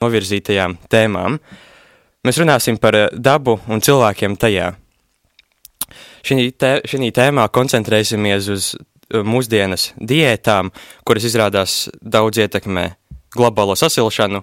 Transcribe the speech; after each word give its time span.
novirzītajām 0.00 0.78
tēmām. 0.88 1.36
Mēs 2.24 2.38
runāsim 2.40 2.78
par 2.80 2.96
eh, 2.96 3.08
dabu 3.12 3.58
un 3.68 3.82
cilvēkiem 3.84 4.36
tajā. 4.40 4.70
Šī, 6.24 6.50
tē, 6.56 6.78
tēmā 7.16 7.44
koncentrēsimies 7.52 8.48
uz 8.52 8.70
eh, 8.72 9.20
mūsdienas 9.20 9.90
diētām, 10.00 10.72
kuras 11.04 11.28
izrādās 11.28 11.76
daudz 12.00 12.40
ietekmē 12.40 12.86
globālo 13.36 13.76
sasilšanu 13.78 14.40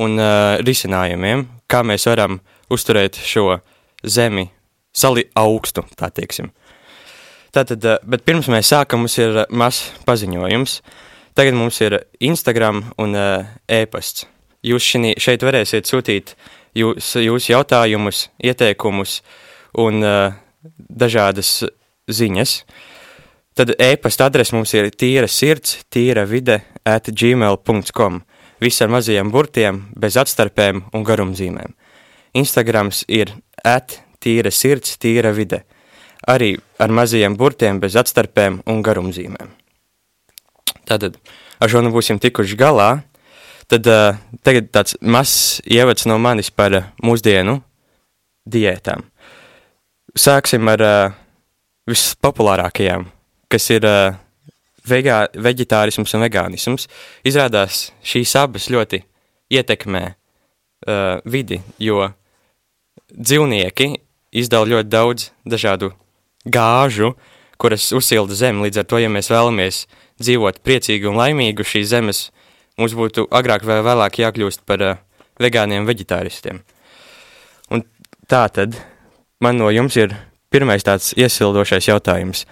un 0.00 0.14
uh, 0.16 0.54
risinājumiem, 0.64 1.42
kā 1.68 1.82
mēs 1.84 2.06
varam 2.08 2.38
uzturēt 2.72 3.18
šo 3.20 3.58
zemi 4.00 4.46
sali 4.96 5.26
augstu, 5.36 5.84
tā 6.00 6.08
teiksim. 6.08 6.48
Tātad, 7.52 7.84
uh, 7.84 8.00
bet 8.08 8.24
pirms 8.24 8.48
mēs 8.48 8.72
sākam, 8.72 9.04
mums 9.04 9.18
ir 9.20 9.42
mazs 9.52 9.90
paziņojums. 10.08 10.80
Tagad 11.36 11.60
mums 11.60 11.84
ir 11.84 11.98
Instagram 12.24 12.86
un 12.96 13.18
uh, 13.18 13.52
e-pasts. 13.68 14.31
Jūs 14.62 14.86
šini, 14.92 15.14
šeit 15.18 15.42
varēsiet 15.42 15.88
sūtīt 15.90 16.36
jūs, 16.78 17.14
jūsu 17.18 17.52
jautājumus, 17.54 18.28
ieteikumus 18.38 19.20
un 19.78 20.02
uh, 20.06 20.34
dažādas 20.88 21.62
ziņas. 22.10 22.56
Tad 23.58 23.74
e-pasta 23.76 24.30
adrese 24.30 24.54
mums 24.56 24.72
ir 24.72 24.88
tīra 24.96 25.28
sirds, 25.28 25.82
tīra 25.92 26.24
vide 26.28 26.62
at 26.88 27.10
gmail.com. 27.10 28.22
Viss 28.62 28.84
ar 28.84 28.92
mazajiem 28.94 29.32
burtiem, 29.34 29.82
bez 29.98 30.16
atstarpēm 30.16 30.84
un 30.94 31.04
garumzīmēm. 31.04 31.74
Instagrams 32.38 33.02
ir 33.12 33.34
at 33.66 33.98
tīra 34.22 34.52
sirds, 34.54 34.94
tīra 35.02 35.34
vide. 35.36 35.64
Arī 36.30 36.54
ar 36.78 36.94
mazajiem 36.94 37.34
burtiem, 37.36 37.80
bez 37.82 37.98
atstarpēm 37.98 38.62
un 38.70 38.82
garumzīmēm. 38.86 39.50
Tātad 40.88 41.18
ar 41.58 41.70
šo 41.70 41.82
nu 41.84 41.92
būsim 41.94 42.22
tikuši 42.22 42.56
galā. 42.58 43.02
Tad 43.72 43.86
uh, 43.88 44.18
tagad 44.44 44.66
tāds 44.68 44.98
mazs 45.00 45.62
ievads 45.64 46.04
no 46.04 46.18
manis 46.20 46.50
par 46.52 46.74
uh, 46.76 46.88
mūsdienu 47.00 47.54
diētām. 48.52 49.06
Sāksim 50.12 50.68
ar 50.68 50.82
uh, 50.84 51.14
vispopulārākajām, 51.88 53.06
kas 53.48 53.70
ir 53.72 53.86
uh, 53.88 54.18
vegā, 54.84 55.22
veģetārisms 55.32 56.12
un 56.12 56.24
vegānisms. 56.26 56.84
Izrādās 57.24 57.86
šīs 58.04 58.34
abas 58.42 58.68
ļoti 58.68 59.00
ietekmē 59.56 60.04
uh, 60.10 61.24
vidi, 61.24 61.62
jo 61.80 62.10
dzīvnieki 63.08 63.88
izdala 64.36 64.68
ļoti 64.74 64.92
daudz 64.92 65.30
dažādu 65.48 65.94
gāžu, 66.44 67.14
kuras 67.56 67.88
uzsilda 67.96 68.36
zemi. 68.36 68.66
Līdz 68.66 68.84
ar 68.84 68.92
to, 68.92 69.00
ja 69.00 69.08
mēs 69.08 69.32
vēlamies 69.32 69.86
dzīvot 70.20 70.60
priecīgi 70.60 71.08
un 71.08 71.16
laimīgi 71.16 71.70
šīs 71.72 71.88
zemes, 71.96 72.26
uh, 72.28 72.41
mums 72.80 72.94
būtu 72.96 73.26
agrāk 73.34 73.64
vai 73.68 73.80
vēlāk 73.84 74.20
jākļūst 74.22 74.64
par 74.68 74.84
uh, 74.84 75.00
vegāniem 75.42 75.86
veģetāristiem. 75.88 76.60
Un 77.72 77.84
tā 78.30 78.44
tad 78.52 78.76
man 79.42 79.58
no 79.60 79.70
jums 79.72 79.96
ir 80.00 80.14
pirmais 80.52 80.84
tāds 80.84 81.12
iesildošais 81.16 81.88
jautājums. 81.88 82.44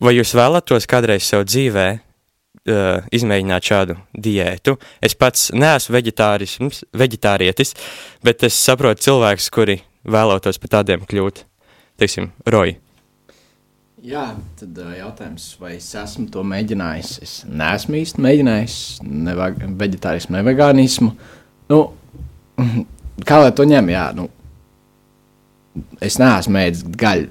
Vai 0.00 0.14
jūs 0.14 0.34
vēlatos 0.38 0.86
kādreiz 0.90 1.26
sev 1.26 1.46
dzīvē 1.48 1.86
uh, 1.96 3.00
izmēģināt 3.10 3.70
šādu 3.72 3.96
diētu? 4.14 4.76
Es 5.02 5.16
pats 5.18 5.50
neesmu 5.56 5.98
veģetārietis, 5.98 7.74
bet 8.22 8.46
es 8.46 8.60
saprotu 8.60 9.08
cilvēkus, 9.08 9.50
kuri 9.50 9.80
vēlētos 10.06 10.60
par 10.62 10.78
tādiem 10.78 11.08
kļūt. 11.08 11.44
Teiksim, 12.00 12.30
roji. 12.48 12.78
Jā, 14.00 14.30
tad 14.56 14.78
jautājums, 14.96 15.44
vai 15.60 15.74
es 15.76 15.90
esmu 15.98 16.30
to 16.32 16.40
mēģinājis? 16.48 17.08
Es 17.20 17.32
neesmu 17.44 17.98
īsti 17.98 18.22
mēģinājis 18.24 18.76
ne 19.04 19.34
vegetārismu, 19.76 20.38
ne 20.38 20.40
vegānismu. 20.46 21.08
Nu, 21.68 21.80
kā 23.28 23.42
lai 23.42 23.50
to 23.52 23.66
ņem? 23.68 23.90
Jā, 23.92 24.06
nu, 24.16 24.24
es 26.00 26.14
neesmu 26.20 26.54
mēģinājis 26.56 26.96
gaļu 27.02 27.28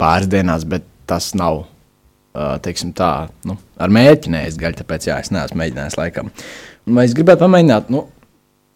pāris 0.00 0.30
dienās, 0.32 0.64
bet 0.70 0.86
tas 1.10 1.26
nav 1.36 1.66
teiksim, 2.64 2.94
tā, 2.96 3.10
nu, 3.48 3.58
ar 3.76 3.92
mērķi 3.92 4.32
neēst 4.32 4.60
gaļu. 4.62 4.78
Tāpēc 4.78 5.08
jā, 5.10 5.18
es 5.20 5.32
neesmu 5.34 5.60
mēģinājis 5.60 5.98
laikam. 6.00 6.30
Vai 6.88 7.04
es 7.04 7.16
gribētu 7.18 7.42
pamēģināt? 7.42 7.90
Nu, 7.92 8.06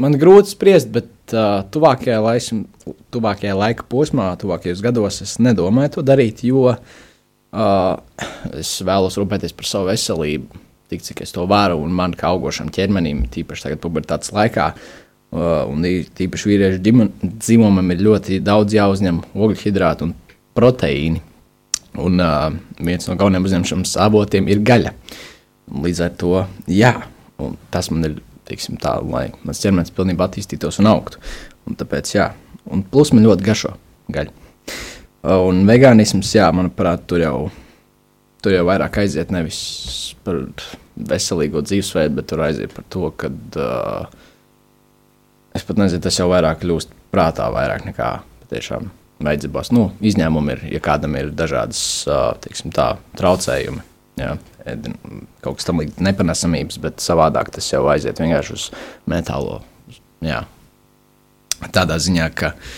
man 0.04 0.19
grūti 0.20 0.53
spriest, 0.53 0.91
bet 0.93 1.32
uh, 1.32 1.62
tuvākajā, 1.72 2.19
laism, 2.26 2.66
tuvākajā 3.14 3.56
laika 3.56 3.88
posmā, 3.88 4.28
tuvākajos 4.43 4.84
gados 4.84 5.22
es 5.25 5.38
nedomāju 5.41 5.94
to 5.97 6.06
darīt, 6.12 6.44
jo 6.44 6.75
Uh, 6.75 7.09
es 7.52 8.72
vēlos 8.86 9.18
rūpēties 9.20 9.52
par 9.56 9.68
savu 9.68 9.90
veselību, 9.90 10.60
tik 10.92 11.04
cik 11.04 11.22
es 11.24 11.34
to 11.34 11.44
varu, 11.48 11.78
un 11.84 11.92
man 11.96 12.16
kā 12.16 12.30
augošam 12.32 12.70
ķermenim, 12.72 13.26
tīpaši 13.32 13.66
tagad, 13.66 13.82
pubertātes 13.82 14.32
laikā, 14.32 14.70
uh, 14.72 15.68
un 15.68 15.84
tīpaši 15.84 16.50
vīriešu 16.50 16.80
dzimumam, 16.82 17.92
ir 17.92 18.04
ļoti 18.08 18.40
daudz 18.44 18.76
jāuzņem 18.76 19.22
ogļhidrātu 19.34 20.08
un 20.08 20.16
proteīni. 20.56 21.22
Un 22.00 22.20
uh, 22.24 22.48
viens 22.80 23.04
no 23.08 23.18
galvenajiem 23.20 23.48
uzņemšanas 23.50 23.98
avotiem 24.00 24.48
ir 24.48 24.62
gaļa. 24.64 24.94
Līdz 25.84 26.04
ar 26.06 26.14
to, 26.20 26.36
jā, 26.72 26.94
tas 27.72 27.90
man 27.92 28.08
ir, 28.08 28.20
teiksim, 28.48 28.78
tā, 28.80 28.96
lai 29.04 29.26
mans 29.44 29.60
ķermenis 29.60 29.92
pilnībā 29.96 30.28
attīstītos 30.28 30.80
un 30.80 30.88
augtu. 30.92 31.20
Un 31.69 31.76
tāpēc, 31.78 32.14
jā, 32.16 32.30
un 32.72 32.84
plus 32.88 33.12
man 33.12 33.28
ļoti 33.28 33.48
garšo 33.48 33.76
gaļa. 34.12 34.41
Un 35.22 35.60
vegānisms, 35.69 36.33
jā, 36.34 36.49
manuprāt, 36.50 37.05
tur 37.06 37.22
jau, 37.22 37.37
tur 38.43 38.56
jau 38.56 38.65
vairāk 38.66 38.99
aiziet 39.05 39.31
nevis 39.31 39.60
par 40.27 40.41
veselīgo 40.99 41.62
dzīvesveidu, 41.62 42.16
bet 42.19 42.28
tur 42.33 42.43
aiziet 42.43 42.75
par 42.75 42.88
to, 42.91 43.05
ka 43.15 43.31
uh, 43.31 44.11
es 45.55 45.62
pat 45.69 45.78
nezinu, 45.78 46.03
tas 46.03 46.19
jau 46.19 46.27
vairāk 46.32 46.65
kļūst 46.65 46.99
prātā 47.15 47.47
vairāk 47.55 47.87
nekā 47.87 48.11
patiešām 48.43 48.91
vajadzībās. 49.22 49.71
Nu, 49.71 49.87
izņēmumi 50.03 50.56
ir, 50.56 50.66
ja 50.75 50.82
kādam 50.82 51.15
ir 51.21 51.31
dažādas 51.38 51.84
uh, 52.11 52.32
teiksim, 52.43 52.75
tā, 52.75 52.97
traucējumi. 53.19 53.87
Jā, 54.19 54.34
kaut 55.41 55.61
kas 55.61 55.71
tamlīdzīgs, 55.71 56.03
nepanesamības, 56.05 56.82
bet 56.82 57.00
savādāk 57.00 57.55
tas 57.55 57.71
jau 57.71 57.87
aiziet 57.94 58.19
vienkārši 58.21 58.59
uz 58.59 58.66
metālo. 59.09 59.62
Jā. 60.22 60.43
Tādā 61.72 61.97
ziņā, 62.03 62.27
ka 62.37 62.56
uh, 62.56 62.72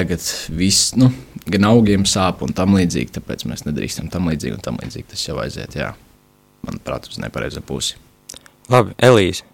tagad 0.00 0.20
viss, 0.48 0.94
nu, 0.96 1.10
gan 1.50 1.66
augiem 1.68 2.06
sāp 2.08 2.44
un 2.44 2.54
tam 2.56 2.76
līdzīgi, 2.78 3.12
tāpēc 3.18 3.44
mēs 3.48 3.66
nedrīkstam 3.66 4.08
tam 4.12 4.30
līdzīgi 4.30 4.56
un 4.56 4.64
tam 4.64 4.78
līdzīgi. 4.80 5.08
Tas 5.12 5.26
jau 5.26 5.36
aiziet, 5.42 5.76
jā, 5.76 5.92
manuprāt, 6.66 7.10
uz 7.10 7.20
nepareizo 7.20 7.62
pusi. 7.66 7.98
Labi, 8.70 8.94
Elīze. 9.02 9.44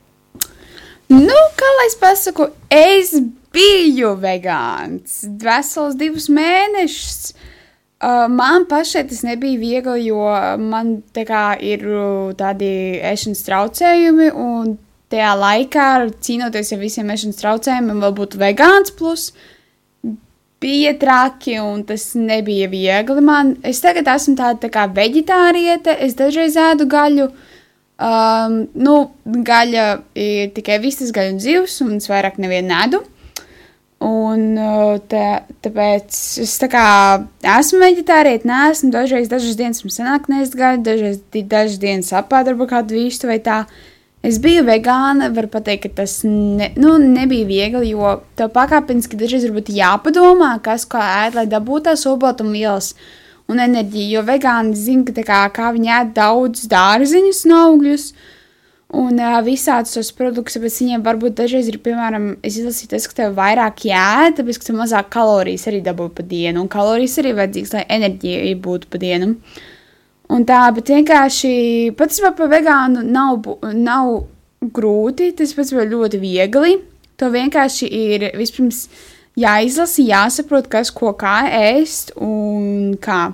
Nu, 1.10 1.40
kā 1.58 1.72
lai 1.78 1.88
es 1.88 1.98
pasaku, 1.98 2.48
es 2.72 3.12
biju 3.54 4.14
vegāns 4.22 5.20
vesels 5.42 5.98
divus 5.98 6.28
mēnešus. 6.30 7.34
Uh, 7.96 8.26
man 8.28 8.66
pašai 8.68 9.06
tas 9.08 9.22
nebija 9.24 9.56
viegli, 9.58 10.10
jo 10.10 10.26
man 10.60 10.98
kā, 11.16 11.44
ir 11.64 11.86
tādi 12.36 12.68
ēšanas 13.00 13.40
traucējumi, 13.46 14.28
un 14.36 14.74
tajā 15.10 15.32
laikā, 15.40 15.86
cīnoties 16.26 16.74
ar 16.76 16.82
visiem 16.82 17.14
ēšanas 17.14 17.40
traucējumiem, 17.40 18.02
vēl 18.04 18.16
būtu 18.18 18.42
vegāns. 18.42 18.92
Plus, 18.98 19.30
uh, 19.30 19.55
bija 20.60 20.94
traki 20.98 21.58
un 21.60 21.82
tas 21.86 22.14
nebija 22.14 22.68
viegli. 22.72 23.24
Man, 23.24 23.56
es 23.66 23.82
tagad 23.84 24.08
esmu 24.16 24.36
tāda 24.38 24.60
tā 24.66 24.70
kā 24.72 24.86
veģetāriete, 24.92 25.98
es 26.06 26.16
dažreiz 26.18 26.56
ēdu 26.60 26.88
gaļu. 26.90 27.28
Um, 27.96 28.56
nu, 28.76 28.96
gaļa 29.24 29.84
ir 30.20 30.50
tikai 30.56 30.80
vistas 30.82 31.12
gaļa 31.16 31.32
un 31.32 31.38
zivs, 31.40 31.78
un 31.84 31.96
es 31.96 32.10
vairāk 32.12 32.40
nevienu 32.42 32.68
nedu. 32.72 33.02
Un 34.04 34.58
uh, 34.60 34.98
tā, 35.08 35.46
tāpēc 35.64 36.16
es 36.42 36.56
tā 36.60 36.68
kā 36.68 36.86
esmu 37.56 37.80
veģetāriete, 37.80 38.44
neesmu 38.48 38.90
dažreiz, 38.92 39.30
dažas 39.32 39.56
dienas 39.56 39.80
man 39.86 39.94
sanāk 39.94 40.28
nēst 40.28 40.56
gaļu, 40.58 40.82
dažreiz 40.84 41.22
dažas 41.32 41.78
dienas 41.80 42.12
apēdu 42.12 42.68
kādu 42.68 42.98
vīstu 42.98 43.30
vai 43.30 43.38
tā. 43.40 43.62
Es 44.24 44.38
biju 44.42 44.64
vegāna, 44.66 45.28
varu 45.34 45.48
pateikt, 45.52 45.84
ka 45.86 46.02
tas 46.02 46.18
ne, 46.26 46.70
nu, 46.80 46.96
nebija 46.98 47.46
viegli, 47.46 47.92
jo 47.92 48.16
tev 48.38 48.50
pakāpeniski 48.54 49.18
dažreiz 49.20 49.44
varbūt 49.46 49.68
jāpadomā, 49.76 50.56
kas 50.64 50.86
kā 50.88 51.02
ēd, 51.26 51.36
lai 51.36 51.44
dabūtu 51.50 51.86
tās 51.90 52.06
olbaltumvielas 52.08 52.94
un 53.52 53.60
enerģiju. 53.62 54.16
Jo 54.16 54.24
vegāni 54.26 54.74
zina, 54.78 55.04
ka 55.12 55.26
kā, 55.28 55.42
kā 55.54 55.68
viņi 55.76 55.92
ēd 55.98 56.16
daudz 56.16 56.64
dārziņus 56.72 57.44
un 57.46 57.54
augļus. 57.60 58.08
Un 58.96 59.18
uh, 59.18 59.36
visādus 59.42 59.96
tos 59.96 60.12
produktus, 60.14 60.60
bet 60.62 60.74
viņiem 60.78 61.02
varbūt 61.04 61.34
dažreiz 61.40 61.66
ir, 61.68 61.80
piemēram, 61.82 62.36
es 62.46 62.54
izlasīju, 62.60 62.92
tas, 62.92 63.08
ka 63.10 63.16
tev 63.18 63.34
vairāk 63.34 63.82
jādara, 63.88 64.34
tāpēc, 64.38 64.60
ka 64.62 64.68
tev 64.68 64.78
mazāk 64.78 65.08
kalorijas 65.10 65.66
arī 65.66 65.80
dabū 65.84 66.06
pa 66.14 66.22
dienu, 66.22 66.62
un 66.62 66.70
kalorijas 66.70 67.18
arī 67.18 67.34
vajadzīgas, 67.34 67.74
lai 67.74 67.82
enerģija 67.98 68.60
būtu 68.62 68.90
pa 68.92 69.02
dienu. 69.02 69.34
Uh, 69.34 69.64
Un 70.34 70.42
tā, 70.46 70.64
bet 70.74 70.90
vienkārši 70.90 71.52
patiesībā 71.98 72.32
par 72.34 72.50
vegānu 72.50 73.04
nav, 73.06 73.46
nav 73.74 74.24
grūti, 74.74 75.30
tas 75.38 75.54
ir 75.54 75.90
ļoti 75.92 76.20
viegli. 76.22 76.78
To 77.20 77.30
vienkārši 77.32 77.86
ir 77.88 78.26
vispirms 78.36 78.86
jāizlasa, 79.38 80.02
jāsaprot, 80.02 80.68
kas 80.72 80.90
ko 80.92 81.14
kā 81.16 81.46
ēst 81.48 82.12
un 82.20 82.96
kā. 83.00 83.30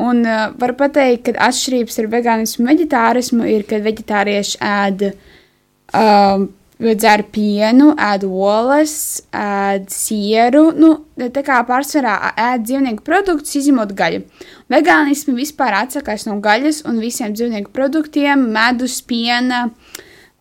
Un 0.00 0.22
uh, 0.24 0.46
var 0.56 0.76
pateikt, 0.78 1.26
ka 1.26 1.48
atšķirības 1.50 1.98
ar 2.00 2.08
vegānismu 2.14 2.64
un 2.64 2.70
veģetārismu 2.70 3.48
ir, 3.50 3.66
ka 3.68 3.82
veģetārieši 3.84 4.60
ēd 4.64 5.04
uh, 6.80 6.94
dzer 6.96 7.24
pienu, 7.32 7.90
ēd 8.00 8.24
olas, 8.24 8.94
ēd 9.36 9.88
sieru, 9.92 10.70
nu, 10.76 10.94
tā 11.20 11.42
kā 11.44 11.60
pārsvarā 11.68 12.32
ēd 12.40 12.64
dzīvnieku 12.64 13.04
produktus, 13.06 13.58
izņemot 13.60 13.92
gaļu. 13.96 14.22
Vegānismi 14.72 15.36
vispār 15.36 15.76
atsakās 15.82 16.24
no 16.28 16.38
gaļas 16.42 16.84
un 16.88 17.00
visiem 17.02 17.34
dzīvnieku 17.36 17.72
produktiem, 17.76 18.48
medus, 18.54 19.00
piena. 19.04 19.68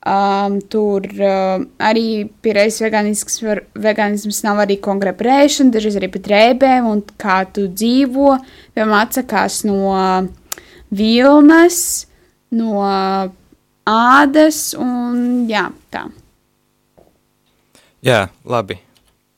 Um, 0.10 0.62
tur 0.72 1.04
uh, 1.20 1.60
arī 1.84 2.30
pierādījis 2.40 2.78
veganisms, 2.86 3.34
var, 3.44 3.60
veganisms 3.76 4.40
nav 4.46 4.62
arī 4.64 4.78
konkrēta 4.80 5.20
prēšana, 5.20 5.74
dažreiz 5.76 5.98
arī 6.00 6.08
pat 6.14 6.30
rēbēm, 6.32 6.88
un 6.88 7.02
kā 7.20 7.42
tu 7.52 7.66
dzīvo, 7.68 8.38
piemēram, 8.78 8.96
atsakās 8.96 9.60
no 9.68 9.92
vilnas, 10.96 11.82
no 12.56 12.88
ādas 13.92 14.64
un 14.80 15.44
jā, 15.52 15.68
tā. 15.92 16.08
Jā, 18.06 18.30
labi. 18.48 18.80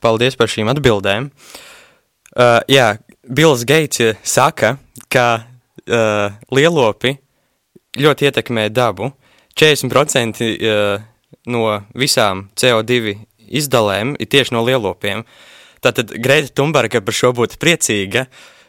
Paldies 0.01 0.37
par 0.37 0.49
šīm 0.49 0.69
atbildēm. 0.69 1.29
Uh, 2.31 2.59
jā, 2.69 2.93
Bills 3.25 3.63
Geits 3.65 4.01
saka, 4.25 4.75
ka 5.11 5.25
uh, 5.41 6.35
lielopi 6.53 7.15
ļoti 7.97 8.29
ietekmē 8.29 8.67
dabu. 8.73 9.11
40% 9.57 10.43
uh, 10.45 11.01
no 11.49 11.63
visām 11.97 12.47
CO2 12.55 13.17
izdalēm 13.49 14.13
ir 14.21 14.29
tieši 14.29 14.55
no 14.55 14.63
lielopiem. 14.67 15.25
Tātad 15.81 16.13
Greta 16.21 16.53
Thunberga 16.53 17.01
par 17.01 17.17
šo 17.17 17.33
būtu 17.33 17.57
priecīga, 17.61 18.27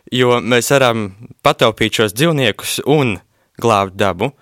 jo 0.08 0.40
mēs 0.40 0.72
varam 0.72 1.10
pataupīt 1.44 2.00
šos 2.00 2.16
dzīvniekus 2.16 2.80
un 2.88 3.18
glābt 3.60 4.00
dabu. 4.00 4.32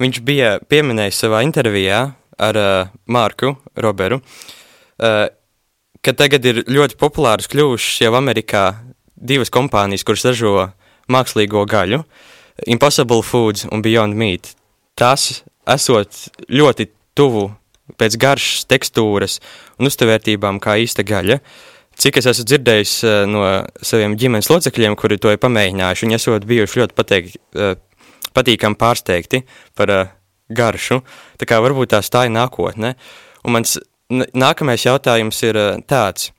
Viņš 0.00 0.24
bija 0.24 0.56
pieminējis 0.64 1.24
savā 1.26 1.44
intervijā 1.44 2.04
ar 2.40 2.58
uh, 2.58 2.92
Marku 3.06 3.52
Roberu, 3.76 4.18
uh, 4.18 4.63
ka 4.98 6.12
tagad 6.16 6.44
ir 6.46 6.62
ļoti 6.68 6.98
populāras 7.00 7.48
kļuvušas 7.50 8.04
jau 8.04 8.14
Amerikā 8.18 8.66
divas 9.14 9.52
kompānijas, 9.52 10.04
kuras 10.06 10.26
ražo 10.28 10.68
mākslīgo 11.10 11.64
gaļu, 11.68 12.02
Impossible 12.70 13.22
Foods 13.26 13.66
un 13.72 13.82
Beyond 13.82 14.16
Meat. 14.16 14.52
Tas 14.94 15.42
esot 15.70 16.28
ļoti 16.52 16.88
tuvu 17.18 17.48
pēc 18.00 18.16
garšas, 18.20 18.66
tekstūras 18.70 19.38
un 19.78 19.90
uztvērtībām 19.90 20.60
kā 20.62 20.78
īsta 20.82 21.04
gaļa. 21.06 21.40
Cik 22.00 22.18
es 22.18 22.28
esmu 22.30 22.46
dzirdējis 22.50 22.94
uh, 23.06 23.16
no 23.30 23.42
saviem 23.84 24.16
ģimenes 24.18 24.50
locekļiem, 24.50 24.96
kuri 24.98 25.18
to 25.22 25.30
ir 25.30 25.40
pamēģinājuši, 25.42 26.06
viņi 26.06 26.16
esot 26.18 26.46
bijuši 26.48 26.80
ļoti 26.80 26.96
pateikti, 26.98 27.40
uh, 27.58 27.76
patīkami 28.34 28.78
pārsteigti 28.80 29.44
par 29.78 29.92
garšu. 30.50 31.00
Tā 31.38 31.48
kā 31.48 31.60
varbūt 31.62 31.94
tā 31.94 32.02
stāja 32.04 32.32
nākotne. 32.34 32.94
Un 33.44 33.54
mans 33.54 33.76
nākamais 34.12 34.84
jautājums 34.84 35.40
ir 35.46 35.58
uh, 35.58 35.76
tāds. 35.88 36.32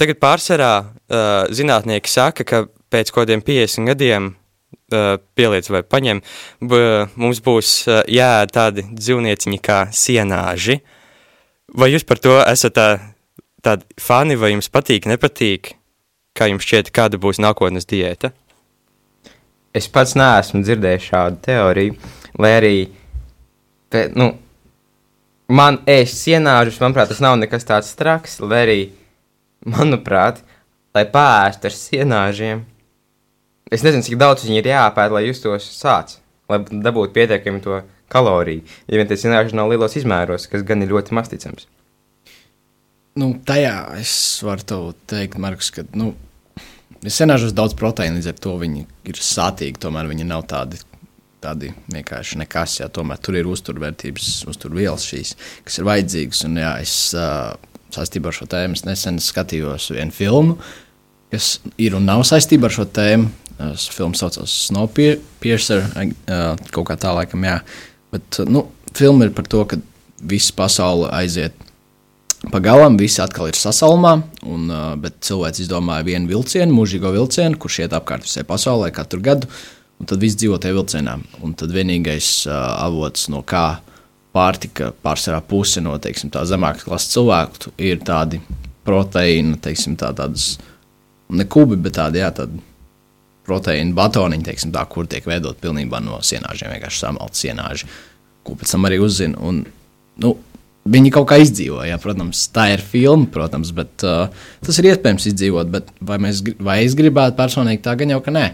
Tagad 0.00 0.20
pārsvarā 0.22 0.74
uh, 0.80 1.48
zinātnieki 1.52 2.10
saka, 2.10 2.44
ka 2.44 2.64
pēc 2.90 3.12
kaut 3.12 3.26
kādiem 3.26 3.42
50 3.44 3.90
gadiem 3.90 4.30
uh, 4.30 5.18
pieliec 5.36 5.68
vai 5.70 5.82
paņem, 5.82 6.22
mums 6.60 7.42
būs 7.44 7.74
jāēd 8.08 8.54
tādi 8.54 8.86
dzīvnieciņi 8.90 9.60
kā 9.62 9.84
sienāži. 9.92 10.80
Vai 11.70 11.92
jūs 11.92 12.06
par 12.06 12.18
to 12.18 12.40
esat 12.42 12.74
tā, 12.74 12.88
tādi 13.62 13.86
fani, 14.00 14.38
vai 14.38 14.54
jums 14.54 14.70
patīk, 14.72 15.06
nepatīk? 15.06 15.76
Kā 16.34 16.46
jums 16.50 16.64
šķiet, 16.66 16.90
kāda 16.94 17.18
būs 17.20 17.38
nākotnes 17.42 17.86
diēta? 17.90 18.32
Es 19.74 19.86
pats 19.90 20.16
neesmu 20.18 20.64
dzirdējis 20.64 21.10
šādu 21.12 21.38
teoriju, 21.44 21.94
lai 22.42 22.50
arī, 22.56 22.74
nu, 24.18 24.32
man 25.50 25.80
ēst 25.90 26.22
sienāžus, 26.24 26.78
manuprāt, 26.82 27.10
tas 27.10 27.22
nav 27.22 27.36
nekas 27.40 27.66
tāds 27.68 27.90
traks, 27.98 28.38
lai 28.44 28.62
arī, 28.64 28.78
manuprāt, 29.66 30.40
lai 30.96 31.04
pāēst 31.10 31.66
ar 31.66 31.76
sienāžiem, 31.76 32.62
es 33.70 33.84
nezinu, 33.86 34.06
cik 34.06 34.20
daudz 34.20 34.46
viņi 34.46 34.62
ir 34.62 34.70
jāpēd, 34.72 35.16
lai 35.16 35.26
justos 35.26 35.68
sāc, 35.74 36.16
lai 36.50 36.62
dabūtu 36.70 37.14
pietiekami 37.18 37.62
to 37.64 37.82
kaloriju, 38.10 38.64
ja 38.90 38.98
vien 38.98 39.10
tie 39.10 39.18
sienāži 39.20 39.58
nav 39.58 39.70
lielos 39.70 39.94
izmēros, 40.00 40.48
kas 40.50 40.66
gan 40.66 40.82
ir 40.82 40.94
ļoti 40.94 41.14
masticams. 41.18 41.68
Nu, 43.18 43.34
tajā 43.44 43.76
es 43.98 44.12
varu 44.46 44.94
teikt, 45.10 45.38
Markus, 45.42 45.72
ka, 45.74 45.84
nu, 45.98 46.14
Es 47.00 47.16
senāžos 47.16 47.54
daudz 47.56 47.72
proteīnu, 47.80 48.18
līdz 48.18 48.28
ar 48.28 48.40
to 48.44 48.50
viņi 48.60 48.82
ir 49.08 49.20
sātīgi. 49.24 49.80
Tomēr 49.80 50.08
viņi 50.10 50.26
nav 50.28 50.42
tādi, 50.50 50.76
tādi 51.42 51.72
vienkārši 51.92 52.40
nekas. 52.42 52.78
Jā, 52.80 52.88
tomēr 52.92 53.20
tur 53.22 53.38
ir 53.38 53.48
uzturvērtības, 53.50 54.30
uzturvielas 54.50 55.06
šīs, 55.08 55.34
kas 55.66 55.80
ir 55.80 55.88
vajadzīgas. 55.88 56.44
Un, 56.48 56.58
jā, 56.62 56.72
es 56.84 56.94
uh, 57.16 57.54
saistībā 57.94 58.30
ar 58.30 58.36
šo 58.36 58.48
tēmu 58.50 58.80
nesen 58.88 59.20
skatījos 59.22 59.90
vienu 59.94 60.14
filmu, 60.14 60.58
kas 61.32 61.56
ir 61.80 61.96
un 61.98 62.06
nav 62.08 62.24
saistībā 62.28 62.70
ar 62.70 62.76
šo 62.76 62.88
tēmu. 63.00 63.32
Tas 63.60 63.90
filmas 63.92 64.22
saucās 64.22 64.52
Snowpiercer, 64.70 65.82
uh, 65.84 66.52
kaut 66.72 66.86
kā 66.88 66.96
tā 67.00 67.12
laikam, 67.16 67.44
jā. 67.44 67.58
Bet 68.10 68.40
nu, 68.48 68.64
filma 68.96 69.28
ir 69.28 69.34
par 69.36 69.48
to, 69.50 69.66
ka 69.68 69.76
visa 70.20 70.54
pasaule 70.56 71.10
aiziet 71.16 71.66
Pagalam 72.48 72.94
viss 72.96 73.20
atkal 73.20 73.50
ir 73.50 73.56
sasalmā, 73.58 74.14
un, 74.48 74.70
uh, 74.72 74.94
bet 74.96 75.18
cilvēks 75.26 75.60
izdomāja 75.60 76.06
vienu 76.06 76.30
vilcienu, 76.30 76.72
mūžīgo 76.72 77.10
vilcienu, 77.12 77.58
kurš 77.60 77.82
iet 77.82 77.96
apkārt 77.96 78.24
visai 78.24 78.46
pasaulē 78.48 78.88
katru 78.96 79.20
gadu, 79.20 79.50
un 80.00 80.08
tad 80.08 80.22
viss 80.22 80.38
dzīvo 80.40 80.58
tajā 80.60 80.76
vilcienā. 80.78 81.18
Un 81.44 81.54
tad 81.58 81.74
vienīgais 81.74 82.32
uh, 82.48 82.56
avots, 82.80 83.28
no 83.32 83.44
kā 83.46 83.82
pārtika 84.34 84.90
pārsvarā 85.04 85.40
puse 85.46 85.82
no 85.84 85.96
teiksim, 86.02 86.32
zemākas 86.32 86.86
klases 86.86 87.14
cilvēku, 87.14 87.74
ir 87.82 88.02
tādi 88.06 88.40
proteīni, 88.86 89.58
teiksim, 89.62 89.96
tā, 90.00 90.12
tādas 90.16 90.54
ne 91.30 91.46
kubi, 91.50 91.78
bet 91.78 91.98
tādi, 91.98 92.22
jā, 92.22 92.30
tādi 92.34 92.62
proteīna 93.46 93.96
batoniņi, 93.96 94.46
teiksim, 94.46 94.74
tā, 94.74 94.84
kur 94.90 95.08
tiek 95.10 95.26
veidot 95.26 95.58
pilnībā 95.60 96.00
no 96.04 96.20
sienāžiem, 96.24 96.70
vienkārši 96.76 97.02
samalts 97.04 97.42
sienāži, 97.42 97.90
ko 98.46 98.56
pēc 98.58 98.76
tam 98.76 98.86
arī 98.88 99.02
uzzina. 99.02 99.40
Un, 99.46 99.64
nu, 100.22 100.36
Viņi 100.90 101.10
kaut 101.12 101.26
kā 101.28 101.36
izdzīvoja, 101.42 101.98
protams, 102.00 102.46
tā 102.54 102.70
ir 102.72 102.80
filma, 102.80 103.26
protams, 103.30 103.68
bet 103.76 104.00
uh, 104.08 104.32
tas 104.64 104.78
ir 104.80 104.88
iespējams 104.88 105.26
izdzīvot. 105.28 105.74
Vai, 106.08 106.16
mēs, 106.24 106.40
vai 106.56 106.78
es 106.86 106.96
gribētu 106.96 107.36
personīgi 107.36 107.82
tā 107.84 107.92
gan 108.00 108.14
jau, 108.14 108.22
ka 108.24 108.32
nē. 108.32 108.46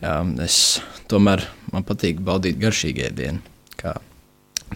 Jā, 0.00 0.16
es 0.44 0.80
tomēr 1.10 1.44
man 1.74 1.84
patīk 1.86 2.22
baudīt 2.24 2.56
garšīgu 2.60 3.04
ēdienu, 3.10 3.42
kā 3.80 3.98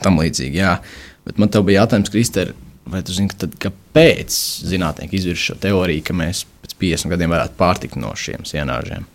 tam 0.05 0.21
līdzīgi. 0.21 0.61
Jā. 0.61 0.77
Bet 1.25 1.41
man 1.41 1.49
te 1.53 1.63
bija 1.65 1.85
jautājums, 1.85 2.13
Kristēr, 2.13 2.53
vai 2.91 3.01
tu 3.07 3.15
zini, 3.17 3.33
tad, 3.41 3.57
kāpēc 3.63 4.37
zinātnieki 4.69 5.17
izvirza 5.17 5.49
šo 5.49 5.59
teoriju, 5.63 6.05
ka 6.05 6.17
mēs 6.17 6.45
pēc 6.65 6.77
50 6.81 7.15
gadiem 7.15 7.33
varētu 7.33 7.57
pārtikt 7.61 7.97
no 8.01 8.13
šiem 8.19 8.45
sienāžiem? 8.49 9.09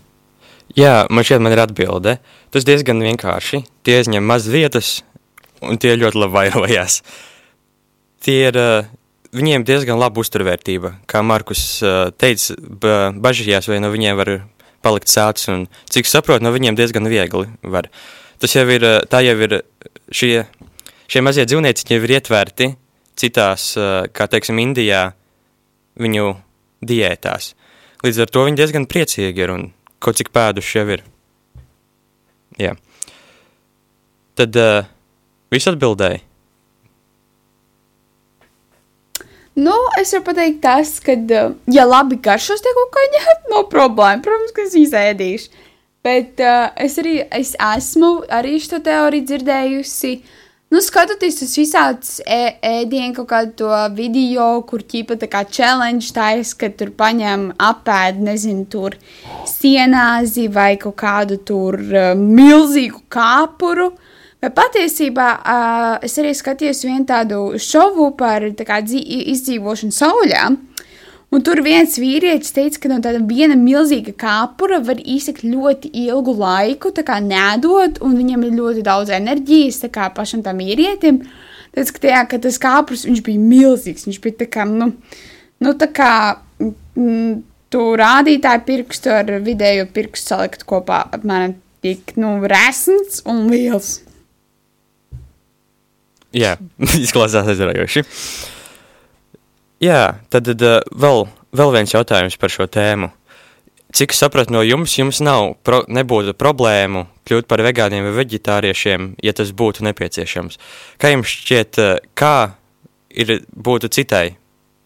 Jā, 0.78 1.04
man 1.10 1.26
šķiet, 1.26 1.42
man 1.42 1.54
ir 1.54 1.62
atbilde. 1.64 2.16
Tas 2.54 2.66
diezgan 2.66 3.02
vienkārši. 3.02 3.64
Tie 3.86 3.98
aizņem 3.98 4.26
maz 4.26 4.46
vietas, 4.50 5.00
un 5.62 5.78
tie 5.82 5.96
ļoti 5.98 6.18
labi 6.18 6.36
vairojās. 6.36 7.00
Tie 8.22 8.36
ir, 8.50 8.58
viņiem 9.34 9.66
diezgan 9.66 9.98
laba 9.98 10.22
uzturvērtība. 10.22 10.96
Kā 11.10 11.22
Markus 11.26 11.80
teica, 12.22 12.58
bažījās, 13.22 13.70
vai 13.70 13.80
no 13.82 13.90
viņiem 13.94 14.18
var 14.18 14.32
palikt 14.84 15.10
sācis, 15.12 15.48
un 15.52 15.66
cik 15.92 16.08
saprotu, 16.08 16.44
no 16.44 16.52
viņiem 16.54 16.78
diezgan 16.78 17.08
viegli 17.10 17.48
var. 17.62 17.90
Tas 18.40 18.54
jau 18.56 18.64
ir, 18.72 18.86
tā 19.12 19.20
jau 19.24 19.36
ir, 19.44 19.58
šie, 20.14 20.44
šie 21.10 21.24
mazie 21.24 21.44
dzīvnieci 21.48 21.88
jau 21.90 22.00
ir 22.00 22.14
ietverti 22.16 22.70
citās, 23.20 23.74
kā 24.16 24.28
teiksim, 24.32 24.60
Indijā, 24.62 25.10
viņu 26.00 26.32
diētās. 26.86 27.52
Līdz 28.00 28.22
ar 28.24 28.32
to 28.32 28.46
viņi 28.46 28.60
diezgan 28.62 28.88
priecīgi 28.88 29.44
ir 29.44 29.52
un 29.52 29.66
kaut 30.00 30.16
cik 30.16 30.32
pēduši 30.32 30.78
jau 30.78 30.86
ir. 30.96 31.04
Jā. 32.60 32.72
Tad 34.40 34.56
uh, 34.56 34.88
viss 35.52 35.68
atbildēja. 35.68 36.22
Nu, 39.60 39.74
es 40.00 40.12
varu 40.14 40.24
pateikt, 40.30 40.60
tas, 40.64 40.94
ka, 41.04 41.12
uh, 41.12 41.54
ja 41.68 41.84
labi 41.84 42.16
garšos 42.24 42.62
tie 42.64 42.72
kaut 42.76 42.92
kā 42.96 43.06
ņemt, 43.16 43.48
no 43.52 43.64
problēma. 43.68 44.22
Protams, 44.24 44.54
ka 44.56 44.64
es 44.64 44.76
izēdīšu. 44.78 45.66
Bet 46.06 46.40
uh, 46.40 46.70
es 46.80 46.96
arī 47.02 47.18
es 47.36 47.52
esmu 47.60 48.12
arī 48.32 48.54
šo 48.64 48.78
teoriju 48.84 49.26
dzirdējusi. 49.28 50.14
Nu, 50.70 50.78
skatoties 50.80 51.40
uz 51.44 51.52
visādus 51.58 52.12
ēdienu, 52.30 53.10
kaut 53.18 53.28
kādu 53.32 53.72
video, 53.96 54.46
kur 54.70 54.84
ķipa 54.86 55.18
tā 55.18 55.26
kā 55.28 55.42
challenge 55.50 56.12
taisa, 56.14 56.54
ka 56.56 56.70
tur 56.78 56.92
paņem 56.96 57.48
apēd, 57.58 58.20
nezinu, 58.22 58.68
tur 58.70 58.94
sienāzi 59.50 60.46
vai 60.54 60.76
kaut 60.80 60.96
kādu 61.02 61.40
tur 61.44 61.76
uh, 61.82 62.14
milzīgu 62.16 63.02
kāpuru. 63.12 63.90
Uh, 63.90 64.09
Bet 64.40 64.54
patiesībā 64.56 65.28
uh, 65.36 65.98
es 66.06 66.16
arī 66.20 66.32
skatījos 66.36 66.86
vienu 66.86 67.04
tādu 67.08 67.42
šovu 67.60 68.10
par 68.16 68.46
tā 68.56 68.64
kā, 68.68 68.80
izdzīvošanu 68.80 69.92
sauļā. 69.92 70.44
Un 71.30 71.44
tur 71.46 71.60
viens 71.62 71.92
vīrietis 72.00 72.50
teica, 72.56 72.80
ka 72.82 72.90
no 72.90 72.96
tāda 73.04 73.20
viena 73.22 73.54
milzīga 73.54 74.16
kāpura 74.18 74.80
var 74.82 74.98
izsakt 74.98 75.44
ļoti 75.46 75.92
ilgu 76.08 76.34
laiku, 76.40 76.90
tā 76.96 77.04
kā 77.06 77.20
nedot, 77.22 78.00
un 78.02 78.16
viņam 78.18 78.48
ir 78.48 78.56
ļoti 78.56 78.82
daudz 78.88 79.12
enerģijas, 79.14 79.84
tā 79.84 79.92
kā 79.94 80.08
pašam 80.16 80.42
tam 80.42 80.58
vīrietim. 80.58 81.22
Tad, 81.70 81.92
ka, 81.94 82.02
tajā, 82.02 82.24
ka 82.32 82.40
tas 82.42 82.58
kāpurs 82.58 83.06
bija 83.28 83.44
milzīgs. 83.44 84.08
Viņš 84.08 84.18
bija 84.24 84.40
tā 84.42 84.50
kā, 84.50 84.66
nu, 84.66 84.90
nu 85.62 85.76
tā 85.78 85.86
kā 85.94 86.12
mm, 86.58 87.32
tu 87.70 87.86
rādītāju 88.00 88.66
pirkstu 88.66 89.14
ar 89.20 89.30
vidējo 89.44 89.86
pirkstu 89.94 90.34
salikt 90.34 90.66
kopā 90.66 91.04
apmēram 91.14 91.54
tik, 91.84 92.16
nu, 92.18 92.40
resns 92.50 93.22
un 93.30 93.46
liels. 93.54 94.00
Jā, 96.36 96.56
izklausās 97.04 97.48
aizraujoši. 97.50 98.04
Jā, 99.82 100.02
tad, 100.30 100.50
uh, 100.54 100.78
vēl, 100.92 101.24
vēl 101.56 101.72
viens 101.74 101.94
jautājums 101.94 102.36
par 102.40 102.52
šo 102.52 102.68
tēmu. 102.70 103.10
Cik 103.96 104.14
sapratu 104.14 104.54
no 104.54 104.60
jums, 104.62 104.92
jums 104.94 105.18
nav, 105.24 105.56
pro, 105.66 105.80
nebūtu 105.90 106.36
problēmu 106.38 107.08
kļūt 107.26 107.48
par 107.50 107.64
vegāniem 107.66 108.04
vai 108.06 108.12
veģetāriešiem, 108.20 109.14
ja 109.24 109.34
tas 109.34 109.50
būtu 109.56 109.82
nepieciešams. 109.88 110.60
Kā 111.00 111.10
jums 111.10 111.32
šķiet, 111.32 111.80
uh, 111.82 111.96
kā 112.14 112.52
ir, 113.10 113.40
būtu 113.50 113.90
citai 113.90 114.36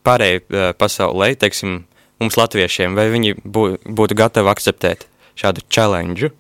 pārējai 0.07 0.41
uh, 0.41 0.71
pasaulē, 0.79 1.35
teiksim, 1.41 1.83
mums 2.23 2.39
latviešiem, 2.41 2.97
vai 2.97 3.11
viņi 3.13 3.37
bū, 3.45 3.67
būtu 3.85 4.17
gatavi 4.17 4.53
akceptēt 4.55 5.09
šādu 5.37 5.67
challenge? 5.69 6.33